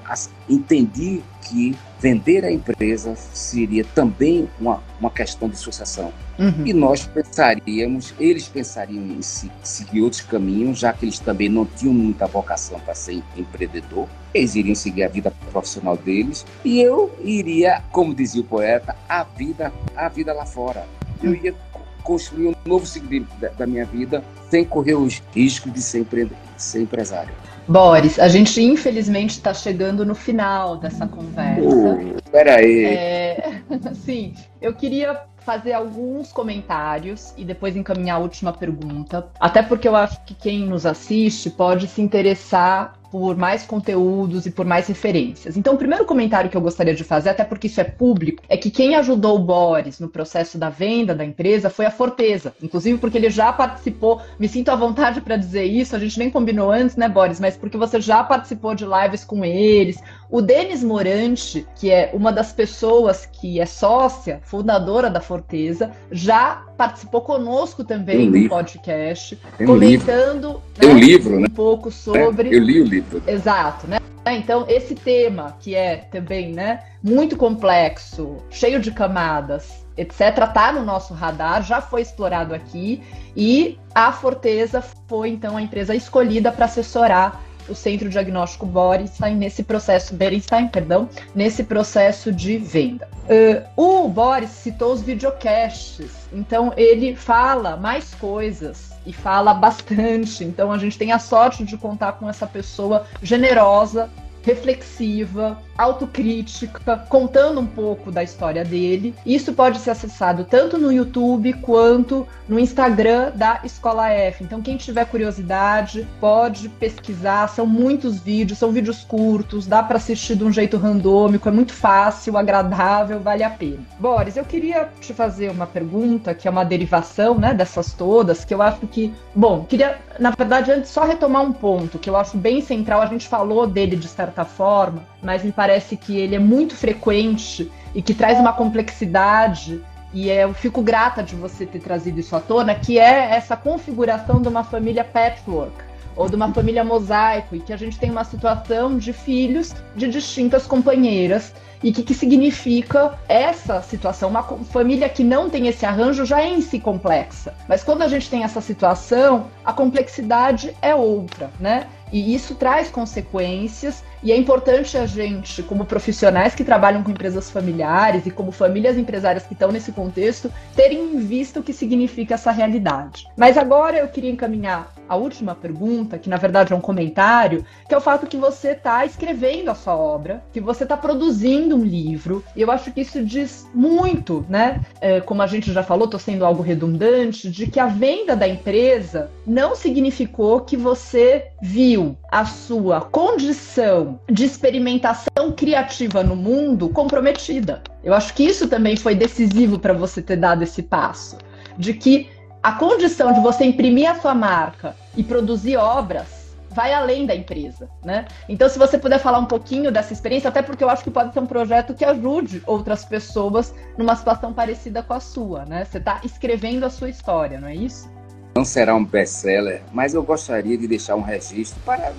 entendi 0.50 1.22
que 1.42 1.76
vender 2.00 2.44
a 2.44 2.52
empresa 2.52 3.16
seria 3.16 3.84
também 3.96 4.50
uma, 4.60 4.82
uma 5.00 5.10
questão 5.10 5.48
de 5.48 5.58
sucessão. 5.58 6.12
Uhum. 6.38 6.66
E 6.66 6.74
nós 6.74 7.06
pensaríamos, 7.06 8.14
eles 8.20 8.48
pensariam 8.48 9.04
em 9.04 9.22
seguir 9.22 10.02
outros 10.02 10.22
caminhos, 10.22 10.80
já 10.80 10.92
que 10.92 11.06
eles 11.06 11.20
também 11.20 11.48
não 11.48 11.66
tinham 11.66 11.94
muita 11.94 12.26
vocação 12.26 12.80
para 12.80 12.96
ser 12.96 13.22
empreendedor. 13.38 14.08
Eles 14.34 14.56
iriam 14.56 14.76
seguir 14.76 15.04
a 15.04 15.08
vida 15.08 15.32
profissional 15.52 15.96
deles 15.96 16.46
e 16.66 16.82
eu 16.82 17.14
iria, 17.24 17.84
como 17.92 18.16
dizia 18.16 18.42
o 18.42 18.46
poeta, 18.46 18.96
a 19.08 19.24
vida, 19.24 19.72
a 19.96 20.10
vida 20.10 20.34
lá 20.34 20.46
fora. 20.46 20.86
Eu 21.22 21.34
ia 21.34 21.56
construir 22.04 22.48
um 22.50 22.56
novo 22.66 22.86
ciclo 22.86 23.26
da, 23.40 23.50
da 23.50 23.68
minha 23.68 23.86
vida 23.86 24.24
sem 24.50 24.64
correr 24.64 24.96
os 24.96 25.22
riscos 25.34 25.74
de 25.74 25.82
ser, 25.82 26.00
empre... 26.00 26.30
ser 26.58 26.82
empresário. 26.82 27.34
Boris, 27.68 28.20
a 28.20 28.28
gente 28.28 28.62
infelizmente 28.62 29.32
está 29.32 29.54
chegando 29.54 30.06
no 30.06 30.14
final 30.14 30.78
dessa 30.78 31.08
conversa. 31.08 31.64
Uh, 31.64 32.22
peraí. 32.30 32.86
É, 32.86 33.62
sim, 33.96 34.34
eu 34.62 34.74
queria 34.74 35.22
fazer 35.46 35.74
alguns 35.74 36.32
comentários 36.32 37.34
e 37.38 37.44
depois 37.44 37.76
encaminhar 37.76 38.18
a 38.18 38.20
última 38.20 38.52
pergunta. 38.52 39.28
Até 39.40 39.62
porque 39.62 39.88
eu 39.88 39.96
acho 39.96 40.24
que 40.26 40.34
quem 40.34 40.66
nos 40.66 40.86
assiste 40.86 41.50
pode 41.50 41.88
se 41.88 42.02
interessar 42.02 42.94
por 43.14 43.38
mais 43.38 43.64
conteúdos 43.64 44.48
e 44.48 44.50
por 44.50 44.66
mais 44.66 44.88
referências. 44.88 45.56
Então, 45.56 45.76
o 45.76 45.78
primeiro 45.78 46.04
comentário 46.04 46.50
que 46.50 46.58
eu 46.58 46.62
gostaria 46.62 46.96
de 46.96 47.04
fazer, 47.04 47.30
até 47.30 47.44
porque 47.44 47.68
isso 47.68 47.80
é 47.80 47.84
público, 47.84 48.42
é 48.50 48.58
que 48.58 48.72
quem 48.72 48.96
ajudou 48.96 49.36
o 49.36 49.40
Boris 49.40 50.00
no 50.00 50.08
processo 50.10 50.58
da 50.58 50.72
venda 50.72 51.14
da 51.14 51.24
empresa 51.24 51.70
foi 51.70 51.86
a 51.86 51.92
Forteza. 51.92 52.56
Inclusive 52.60 52.98
porque 52.98 53.20
ele 53.20 53.30
já 53.30 53.54
participou, 53.54 54.20
me 54.40 54.48
sinto 54.48 54.70
à 54.70 54.76
vontade 54.76 55.22
para 55.22 55.38
dizer 55.38 55.64
isso, 55.64 55.96
a 55.96 56.00
gente 56.00 56.18
nem 56.18 56.32
combinou 56.32 56.72
antes, 56.72 56.96
né, 56.96 57.08
Boris? 57.08 57.40
Mas 57.40 57.56
porque 57.56 57.78
você 57.78 58.02
já 58.02 58.24
participou 58.24 58.74
de 58.74 58.84
lives 58.84 59.24
com 59.24 59.46
eles. 59.46 60.02
O 60.34 60.42
Denis 60.42 60.84
Morante, 60.84 61.64
que 61.76 61.92
é 61.92 62.10
uma 62.12 62.32
das 62.32 62.52
pessoas 62.52 63.24
que 63.24 63.60
é 63.60 63.68
sócia, 63.68 64.42
fundadora 64.44 65.08
da 65.08 65.22
Forteza, 65.22 65.92
já 66.12 66.64
participou 66.76 67.22
conosco 67.22 67.84
também 67.84 68.32
no 68.32 68.50
podcast, 68.50 69.40
Tem 69.60 69.68
comentando 69.68 70.60
um, 70.82 70.88
né, 70.88 70.92
um 70.92 70.98
livro, 70.98 71.40
né? 71.40 71.46
um 71.48 71.54
pouco 71.54 71.92
sobre. 71.92 72.50
É, 72.50 72.56
eu 72.56 72.64
li 72.64 72.82
o 72.82 72.84
livro. 72.84 73.22
Exato, 73.28 73.86
né? 73.86 74.00
Então, 74.26 74.66
esse 74.68 74.96
tema, 74.96 75.56
que 75.60 75.76
é 75.76 75.98
também 75.98 76.52
né, 76.52 76.80
muito 77.04 77.38
complexo, 77.38 78.38
cheio 78.50 78.80
de 78.80 78.90
camadas, 78.90 79.86
etc., 79.96 80.46
está 80.48 80.74
no 80.74 80.84
nosso 80.84 81.14
radar, 81.14 81.62
já 81.62 81.80
foi 81.80 82.02
explorado 82.02 82.56
aqui, 82.56 83.04
e 83.38 83.78
a 83.94 84.12
Forteza 84.12 84.84
foi, 85.08 85.30
então, 85.30 85.58
a 85.58 85.62
empresa 85.62 85.94
escolhida 85.94 86.52
para 86.52 86.66
assessorar 86.66 87.40
o 87.68 87.76
Centro 87.76 88.10
Diagnóstico 88.10 88.66
Borenstein 88.66 89.36
nesse 89.36 89.64
processo, 89.64 90.16
Berenstein, 90.16 90.68
perdão, 90.68 91.10
nesse 91.34 91.64
processo 91.64 92.32
de 92.32 92.58
venda. 92.58 93.08
Uh, 93.24 94.04
o 94.04 94.08
Boris 94.10 94.50
citou 94.50 94.94
os 94.94 95.02
videocasts, 95.02 96.12
então 96.32 96.74
ele 96.76 97.16
fala 97.16 97.78
mais 97.78 98.14
coisas 98.16 98.92
e 99.06 99.14
fala 99.14 99.54
bastante. 99.54 100.44
Então 100.44 100.72
a 100.72 100.78
gente 100.78 100.98
tem 100.98 101.12
a 101.12 101.20
sorte 101.20 101.64
de 101.64 101.78
contar 101.78 102.14
com 102.14 102.30
essa 102.30 102.48
pessoa 102.48 103.06
generosa, 103.22 104.10
reflexiva, 104.44 105.58
autocrítica, 105.78 106.98
contando 107.10 107.60
um 107.60 107.66
pouco 107.66 108.12
da 108.12 108.24
história 108.24 108.64
dele. 108.64 109.14
Isso 109.26 109.54
pode 109.54 109.80
ser 109.80 109.92
acessado 109.92 110.46
tanto 110.46 110.78
no 110.78 110.92
YouTube 110.92 111.54
quanto 111.54 112.28
no 112.48 112.60
Instagram 112.60 113.32
da 113.36 113.62
Escola 113.64 114.10
F. 114.10 114.44
Então, 114.44 114.62
quem 114.62 114.78
tiver 114.78 115.06
curiosidade, 115.06 116.08
pode 116.20 116.70
pesquisar. 116.70 117.48
São 117.50 117.66
muitos 117.66 118.20
vídeos, 118.20 118.60
são 118.60 118.72
vídeos 118.72 119.04
curtos, 119.04 119.66
dá 119.66 119.82
para 119.82 119.98
assistir 119.98 120.36
de 120.36 120.44
um 120.44 120.52
jeito 120.52 120.78
randômico, 120.78 121.50
é 121.50 121.52
muito 121.52 121.74
fácil, 121.74 122.38
agradável, 122.38 123.20
vale 123.20 123.44
a 123.44 123.50
pena. 123.50 123.80
Boris, 124.00 124.38
eu 124.38 124.46
queria 124.46 124.90
te 125.00 125.14
fazer 125.14 125.50
uma 125.52 125.66
pergunta, 125.66 126.34
que 126.34 126.48
é 126.48 126.52
uma 126.52 126.64
derivação 126.64 127.38
né, 127.38 127.54
dessas 127.54 127.94
todas, 127.94 128.46
que 128.46 128.54
eu 128.54 128.62
acho 128.62 128.86
que. 128.88 129.14
Bom, 129.36 129.66
queria, 129.66 129.98
na 130.20 130.30
verdade, 130.32 130.72
antes 130.72 130.92
só 130.92 131.04
retomar 131.04 131.42
um 131.42 131.52
ponto 131.52 131.98
que 131.98 132.10
eu 132.10 132.16
acho 132.16 132.38
bem 132.38 132.62
central. 132.62 133.02
A 133.02 133.08
gente 133.08 133.28
falou 133.28 133.66
dele 133.66 133.96
de 133.96 134.08
certa 134.08 134.46
forma, 134.46 135.04
mas 135.22 135.44
me 135.44 135.52
parece 135.52 135.63
que 135.98 136.18
ele 136.18 136.36
é 136.36 136.40
muito 136.40 136.76
frequente 136.76 137.72
e 137.94 138.02
que 138.02 138.14
traz 138.14 138.40
uma 138.40 138.54
complexidade. 138.54 139.82
E 140.14 140.30
é, 140.30 140.44
eu 140.44 140.54
fico 140.54 140.82
grata 140.82 141.24
de 141.24 141.36
você 141.36 141.66
ter 141.66 141.80
trazido 141.80 142.20
isso 142.20 142.36
à 142.36 142.40
tona, 142.40 142.76
que 142.76 143.00
é 143.00 143.36
essa 143.36 143.56
configuração 143.56 144.42
de 144.42 144.48
uma 144.48 144.64
família 144.64 145.04
patchwork 145.04 145.93
ou 146.16 146.30
de 146.30 146.36
uma 146.36 146.54
família 146.54 146.84
mosaico, 146.84 147.56
e 147.56 147.60
que 147.60 147.74
a 147.74 147.78
gente 147.78 148.00
tem 148.00 148.12
uma 148.12 148.24
situação 148.24 148.98
de 148.98 149.14
filhos 149.14 149.74
de 149.96 150.08
distintas 150.08 150.66
companheiras 150.66 151.54
e 151.84 151.92
que, 151.92 152.02
que 152.02 152.14
significa 152.14 153.20
essa 153.28 153.82
situação. 153.82 154.30
Uma 154.30 154.44
família 154.44 155.10
que 155.10 155.24
não 155.24 155.50
tem 155.50 155.68
esse 155.68 155.86
arranjo 155.86 156.26
já 156.26 156.42
é 156.42 156.50
em 156.50 156.62
si 156.62 156.80
complexa, 156.80 157.54
mas 157.68 157.84
quando 157.84 158.02
a 158.02 158.08
gente 158.08 158.30
tem 158.30 158.44
essa 158.44 158.62
situação, 158.62 159.48
a 159.66 159.74
complexidade 159.74 160.76
é 160.82 160.96
outra, 160.96 161.52
né? 161.60 161.88
E 162.12 162.36
isso 162.36 162.54
traz 162.54 162.92
consequências, 162.92 164.04
e 164.22 164.32
é 164.32 164.38
importante 164.38 164.96
a 164.96 165.08
gente, 165.08 165.64
como 165.64 165.84
profissionais 165.84 166.54
que 166.54 166.64
trabalham 166.64 167.02
com 167.02 167.10
empresas 167.10 167.50
familiares 167.50 168.28
e 168.28 168.32
como 168.32 168.52
famílias 168.52 169.00
empresárias 169.00 169.48
que 169.48 169.54
estão 169.54 169.72
nesse 169.72 169.92
contexto, 169.92 170.54
terem 170.76 171.00
em 171.00 171.18
vista 171.18 171.60
o 171.60 171.64
que 171.64 171.74
significa 171.74 172.36
essa 172.36 172.52
realidade. 172.52 173.28
Mas 173.36 173.58
agora 173.58 173.98
eu 173.98 174.08
queria 174.08 174.30
encaminhar 174.30 174.93
a 175.08 175.16
última 175.16 175.56
pergunta, 175.56 176.18
que 176.18 176.30
na 176.30 176.38
verdade 176.38 176.74
é 176.74 176.76
um 176.76 176.82
comentário, 176.82 177.66
que 177.88 177.94
é 177.94 177.98
o 177.98 178.02
fato 178.02 178.28
que 178.28 178.38
você 178.38 178.70
está 178.70 179.06
escrevendo 179.06 179.70
a 179.70 179.76
sua 179.76 179.96
obra, 179.96 180.44
que 180.52 180.60
você 180.60 180.84
está 180.84 180.98
produzindo 180.98 181.76
um 181.76 181.84
livro, 181.84 182.44
e 182.56 182.62
eu 182.62 182.72
acho 182.72 182.92
que 182.92 183.02
isso 183.02 183.24
diz 183.24 183.68
muito, 183.74 184.46
né? 184.50 184.82
É, 185.02 185.22
como 185.22 185.42
a 185.42 185.48
gente 185.48 185.72
já 185.72 185.84
falou, 185.84 186.06
estou 186.06 186.20
sendo 186.20 186.46
algo 186.46 186.62
redundante, 186.62 187.50
de 187.50 187.68
que 187.68 187.80
a 187.80 187.88
venda 187.88 188.36
da 188.36 188.48
empresa 188.48 189.30
não 189.46 189.76
significou 189.76 190.62
que 190.62 190.78
você 190.78 191.48
viu 191.62 192.18
a 192.32 192.46
sua 192.46 193.02
condição 193.02 194.20
de 194.30 194.46
experimentação 194.46 195.52
criativa 195.56 196.24
no 196.24 196.36
mundo 196.36 196.90
comprometida. 196.90 197.82
Eu 198.04 198.14
acho 198.14 198.34
que 198.34 198.44
isso 198.44 198.68
também 198.68 198.96
foi 198.96 199.16
decisivo 199.16 199.80
para 199.80 199.94
você 199.94 200.22
ter 200.22 200.38
dado 200.38 200.64
esse 200.64 200.84
passo, 200.84 201.38
de 201.78 201.94
que 201.94 202.30
a 202.64 202.72
condição 202.72 203.34
de 203.34 203.42
você 203.42 203.66
imprimir 203.66 204.10
a 204.10 204.16
sua 204.16 204.34
marca 204.34 204.96
e 205.18 205.24
produzir 205.24 205.76
obras 205.76 206.56
vai 206.70 206.94
além 206.94 207.26
da 207.26 207.36
empresa, 207.36 207.90
né? 208.04 208.26
Então, 208.48 208.68
se 208.70 208.80
você 208.80 208.98
puder 208.98 209.20
falar 209.20 209.38
um 209.38 209.46
pouquinho 209.46 209.92
dessa 209.92 210.14
experiência, 210.14 210.48
até 210.48 210.62
porque 210.62 210.84
eu 210.84 210.90
acho 210.90 211.04
que 211.04 211.12
pode 211.12 211.34
ser 211.34 211.40
um 211.40 211.46
projeto 211.46 211.94
que 211.94 212.04
ajude 212.04 212.64
outras 212.66 213.06
pessoas 213.06 213.76
numa 213.98 214.16
situação 214.16 214.54
parecida 214.54 215.04
com 215.04 215.14
a 215.14 215.20
sua, 215.20 215.66
né? 215.66 215.86
Você 215.86 215.98
está 215.98 216.22
escrevendo 216.24 216.86
a 216.86 216.90
sua 216.90 217.10
história, 217.10 217.60
não 217.60 217.68
é 217.68 217.76
isso? 217.76 218.10
Não 218.56 218.66
será 218.66 218.96
um 218.96 219.06
best-seller, 219.06 219.84
mas 219.92 220.14
eu 220.14 220.24
gostaria 220.24 220.78
de 220.78 220.88
deixar 220.88 221.16
um 221.16 221.22
registro 221.22 221.80
para 221.86 222.14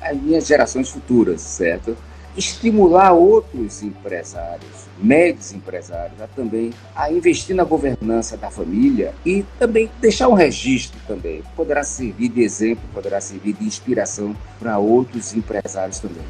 as 0.00 0.16
minhas 0.16 0.46
gerações 0.46 0.88
futuras, 0.88 1.42
certo? 1.42 1.96
Estimular 2.36 3.12
outros 3.12 3.82
empresários, 3.82 4.86
médios 4.98 5.52
empresários, 5.52 6.20
a 6.20 6.26
também 6.28 6.70
a 6.94 7.10
investir 7.12 7.56
na 7.56 7.64
governança 7.64 8.36
da 8.36 8.50
família 8.50 9.12
e 9.26 9.44
também 9.58 9.90
deixar 10.00 10.28
um 10.28 10.34
registro 10.34 10.98
também. 11.08 11.42
Poderá 11.56 11.82
servir 11.82 12.28
de 12.28 12.42
exemplo, 12.42 12.84
poderá 12.94 13.20
servir 13.20 13.54
de 13.54 13.64
inspiração 13.64 14.34
para 14.58 14.78
outros 14.78 15.34
empresários 15.34 15.98
também. 15.98 16.22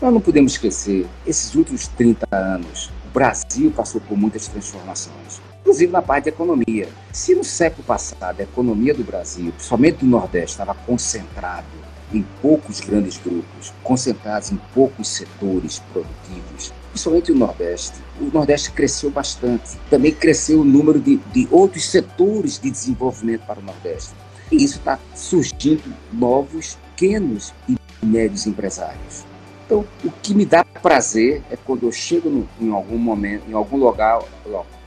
Nós 0.00 0.14
não 0.14 0.20
podemos 0.20 0.52
esquecer, 0.52 1.06
esses 1.26 1.54
últimos 1.56 1.88
30 1.88 2.26
anos, 2.30 2.90
o 3.06 3.10
Brasil 3.12 3.72
passou 3.72 4.00
por 4.00 4.16
muitas 4.16 4.46
transformações 4.46 5.40
inclusive 5.68 5.92
na 5.92 6.00
parte 6.00 6.24
de 6.24 6.30
economia. 6.30 6.88
Se 7.12 7.34
no 7.34 7.44
século 7.44 7.84
passado 7.84 8.40
a 8.40 8.42
economia 8.42 8.94
do 8.94 9.04
Brasil, 9.04 9.52
principalmente 9.52 9.98
do 9.98 10.06
Nordeste, 10.06 10.52
estava 10.52 10.74
concentrado 10.74 11.66
em 12.12 12.24
poucos 12.40 12.80
grandes 12.80 13.18
grupos, 13.18 13.72
concentrados 13.82 14.50
em 14.52 14.60
poucos 14.74 15.08
setores 15.08 15.80
produtivos, 15.92 16.72
principalmente 16.90 17.32
o 17.32 17.34
Nordeste. 17.34 17.98
O 18.20 18.24
Nordeste 18.24 18.70
cresceu 18.72 19.10
bastante. 19.10 19.76
Também 19.90 20.12
cresceu 20.12 20.60
o 20.60 20.64
número 20.64 20.98
de, 20.98 21.16
de 21.32 21.48
outros 21.50 21.86
setores 21.90 22.58
de 22.58 22.70
desenvolvimento 22.70 23.46
para 23.46 23.60
o 23.60 23.62
Nordeste. 23.62 24.14
E 24.50 24.56
isso 24.64 24.78
está 24.78 24.98
surgindo 25.14 25.94
novos, 26.12 26.78
pequenos 26.96 27.52
e 27.68 27.76
médios 28.02 28.46
empresários. 28.46 29.26
Então, 29.66 29.84
o 30.02 30.10
que 30.10 30.34
me 30.34 30.46
dá 30.46 30.64
prazer 30.64 31.42
é 31.50 31.56
quando 31.56 31.82
eu 31.82 31.92
chego 31.92 32.30
no, 32.30 32.48
em 32.58 32.72
algum 32.72 32.96
momento, 32.96 33.44
em 33.46 33.52
algum 33.52 33.76
local, 33.76 34.26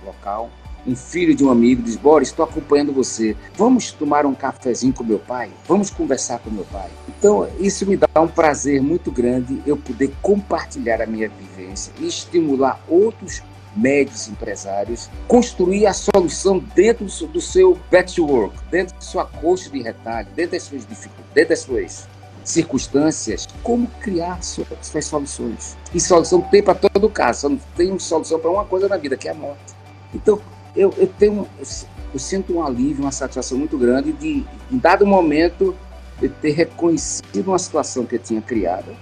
local, 0.04 0.50
um 0.86 0.96
filho 0.96 1.36
de 1.36 1.44
um 1.44 1.50
amigo 1.50 1.82
diz: 1.82 1.96
Boris, 1.96 2.30
estou 2.30 2.46
acompanhando 2.46 2.92
você. 2.92 3.36
Vamos 3.56 3.92
tomar 3.92 4.26
um 4.26 4.34
cafezinho 4.34 4.94
com 4.94 5.04
meu 5.04 5.20
pai? 5.20 5.52
Vamos 5.68 5.90
conversar 5.90 6.40
com 6.40 6.50
meu 6.50 6.66
pai? 6.66 6.90
Então, 7.08 7.48
isso 7.60 7.86
me 7.86 7.98
dá 7.98 8.08
um 8.20 8.28
prazer 8.28 8.82
muito 8.82 9.12
grande 9.12 9.62
eu 9.66 9.78
poder 9.78 10.14
compartilhar 10.22 11.02
a 11.02 11.06
minha 11.06 11.30
vivência 11.30 11.94
e 12.00 12.08
estimular 12.08 12.80
outros 12.88 13.42
médios 13.76 14.28
empresários, 14.28 15.10
construir 15.28 15.86
a 15.86 15.94
solução 15.94 16.60
dentro 16.76 17.06
do 17.06 17.42
seu 17.42 17.78
patchwork, 17.90 18.56
dentro 18.70 18.96
da 18.96 19.02
sua 19.02 19.26
coxa 19.26 19.70
de 19.70 19.82
retalho, 19.82 20.28
dentro 20.36 20.52
das 20.54 20.64
suas 20.64 20.86
dificuldades, 20.86 21.34
dentro 21.34 21.50
das 21.50 21.60
suas 21.60 22.08
circunstâncias, 22.44 23.48
como 23.64 23.88
criar 24.02 24.42
suas, 24.44 25.06
soluções. 25.06 25.78
E 25.94 26.00
solução 26.00 26.42
tem 26.42 26.62
para 26.62 26.76
todo 26.76 27.10
caso, 27.10 27.42
só 27.42 27.50
não 27.50 27.60
tem 27.76 27.98
solução 28.00 28.40
para 28.40 28.50
uma 28.50 28.66
coisa 28.66 28.90
na 28.90 28.98
vida, 28.98 29.16
que 29.16 29.28
é 29.28 29.32
a 29.32 29.36
morte. 29.36 29.74
Então, 30.14 30.42
eu, 30.76 30.94
eu 30.98 31.08
tenho, 31.08 31.48
eu, 31.60 31.66
eu, 32.14 32.20
sinto 32.20 32.54
um 32.54 32.64
alívio, 32.64 33.04
uma 33.04 33.12
satisfação 33.12 33.58
muito 33.58 33.78
grande 33.78 34.12
de, 34.14 34.46
em 34.72 34.78
dado 34.78 35.06
momento, 35.06 35.76
de 36.20 36.30
ter 36.30 36.52
reconhecido 36.52 37.48
uma 37.48 37.60
situação 37.60 38.06
que 38.06 38.16
eu 38.16 38.20
tinha 38.20 38.42
criado 38.42 38.96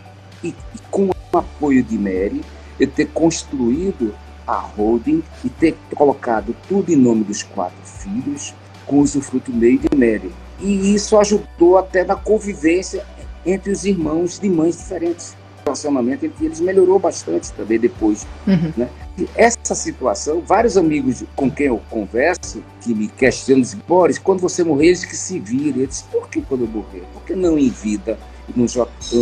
e, 0.43 0.49
e 0.49 0.79
com 0.89 1.07
o 1.07 1.37
apoio 1.37 1.83
de 1.83 1.97
Mary, 1.97 2.41
eu 2.79 2.87
ter 2.87 3.07
construído 3.07 4.13
a 4.47 4.55
holding 4.55 5.21
e 5.43 5.49
ter 5.49 5.77
colocado 5.93 6.55
tudo 6.67 6.91
em 6.91 6.95
nome 6.95 7.23
dos 7.23 7.43
quatro 7.43 7.77
filhos, 7.83 8.53
com 8.85 8.99
usufruto 8.99 9.51
meio 9.51 9.77
de 9.77 9.95
Mary. 9.95 10.31
E 10.59 10.95
isso 10.95 11.17
ajudou 11.17 11.77
até 11.77 12.03
na 12.03 12.15
convivência 12.15 13.05
entre 13.45 13.71
os 13.71 13.85
irmãos 13.85 14.39
de 14.39 14.49
mães 14.49 14.77
diferentes. 14.77 15.37
O 15.61 15.65
relacionamento 15.65 16.25
entre 16.25 16.45
eles 16.45 16.59
melhorou 16.59 16.97
bastante 16.97 17.51
também 17.53 17.79
depois. 17.79 18.25
Uhum. 18.47 18.73
Né? 18.75 18.89
Essa 19.35 19.75
situação, 19.75 20.41
vários 20.41 20.77
amigos 20.77 21.23
com 21.35 21.49
quem 21.49 21.67
eu 21.67 21.81
converso, 21.89 22.63
que 22.81 22.93
me 22.93 23.07
questionam, 23.07 23.61
dizem, 23.61 23.81
Boris, 23.87 24.17
quando 24.17 24.39
você 24.39 24.63
morrer, 24.63 24.87
eles 24.87 25.05
que 25.05 25.15
se 25.15 25.39
virem. 25.39 25.81
Eu 25.81 25.87
disse, 25.87 26.03
por 26.05 26.29
que 26.29 26.41
quando 26.41 26.61
eu 26.61 26.67
morrer? 26.67 27.03
Por 27.13 27.23
que 27.23 27.35
não 27.35 27.57
em 27.57 27.69
vida? 27.69 28.17
Não, 28.55 28.65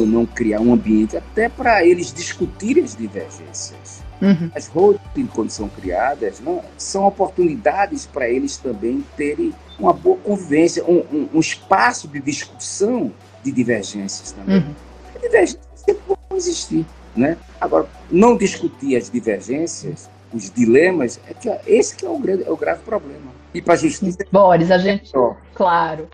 não 0.06 0.26
criar 0.26 0.62
um 0.62 0.74
ambiente 0.74 1.18
até 1.18 1.50
para 1.50 1.86
eles 1.86 2.14
discutirem 2.14 2.84
as 2.84 2.96
divergências. 2.96 4.02
Uhum. 4.22 4.50
As 4.56 4.68
holdings, 4.68 5.30
quando 5.34 5.50
são 5.50 5.70
criadas, 5.70 6.40
não, 6.40 6.64
são 6.78 7.06
oportunidades 7.06 8.06
para 8.06 8.30
eles 8.30 8.58
também 8.58 9.04
terem 9.16 9.54
uma 9.78 9.94
boa 9.94 10.18
convivência, 10.18 10.84
um, 10.86 11.04
um, 11.12 11.30
um, 11.36 11.40
espaço 11.40 12.08
de 12.08 12.20
discussão 12.20 13.12
de 13.44 13.52
divergências 13.52 14.32
também. 14.32 14.58
Uhum. 14.58 14.76
Divergências 15.22 15.60
sempre 15.76 16.02
vão 16.08 16.18
existir. 16.38 16.86
Né? 17.18 17.38
Agora, 17.60 17.88
não 18.12 18.38
discutir 18.38 18.96
as 18.96 19.10
divergências, 19.10 20.10
os 20.32 20.52
dilemas, 20.52 21.20
é 21.28 21.34
que 21.34 21.50
esse 21.66 21.96
que 21.96 22.06
é 22.06 22.10
o, 22.10 22.20
grande, 22.20 22.44
é 22.44 22.52
o 22.52 22.56
grave 22.56 22.82
problema. 22.84 23.32
E 23.54 23.62
para 23.62 23.74
a 23.74 23.78
justiça. 23.78 24.20
Boris, 24.32 24.70
a 24.70 24.78
gente. 24.78 25.12
Claro. 25.56 26.08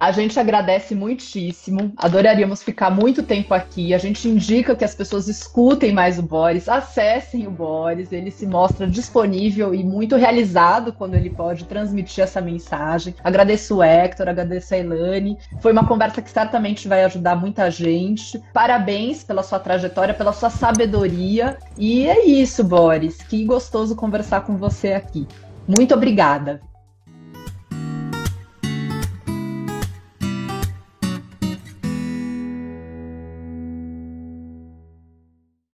A 0.00 0.12
gente 0.12 0.38
agradece 0.38 0.94
muitíssimo, 0.94 1.92
adoraríamos 1.96 2.62
ficar 2.62 2.88
muito 2.88 3.20
tempo 3.22 3.52
aqui. 3.52 3.92
A 3.92 3.98
gente 3.98 4.28
indica 4.28 4.76
que 4.76 4.84
as 4.84 4.94
pessoas 4.94 5.26
escutem 5.26 5.92
mais 5.92 6.20
o 6.20 6.22
Boris, 6.22 6.68
acessem 6.68 7.48
o 7.48 7.50
Boris, 7.50 8.12
ele 8.12 8.30
se 8.30 8.46
mostra 8.46 8.86
disponível 8.86 9.74
e 9.74 9.82
muito 9.82 10.14
realizado 10.14 10.92
quando 10.92 11.14
ele 11.14 11.30
pode 11.30 11.64
transmitir 11.64 12.22
essa 12.22 12.40
mensagem. 12.40 13.12
Agradeço 13.24 13.78
o 13.78 13.82
Hector, 13.82 14.28
agradeço 14.28 14.72
a 14.72 14.78
Elane. 14.78 15.36
Foi 15.60 15.72
uma 15.72 15.86
conversa 15.86 16.22
que 16.22 16.30
certamente 16.30 16.86
vai 16.86 17.02
ajudar 17.02 17.34
muita 17.34 17.68
gente. 17.68 18.40
Parabéns 18.52 19.24
pela 19.24 19.42
sua 19.42 19.58
trajetória, 19.58 20.14
pela 20.14 20.32
sua 20.32 20.50
sabedoria. 20.50 21.58
E 21.76 22.06
é 22.06 22.24
isso, 22.24 22.62
Boris. 22.62 23.16
Que 23.16 23.44
gostoso 23.44 23.96
conversar 23.96 24.42
com 24.42 24.56
você 24.56 24.92
aqui. 24.92 25.26
Muito 25.66 25.92
obrigada. 25.92 26.60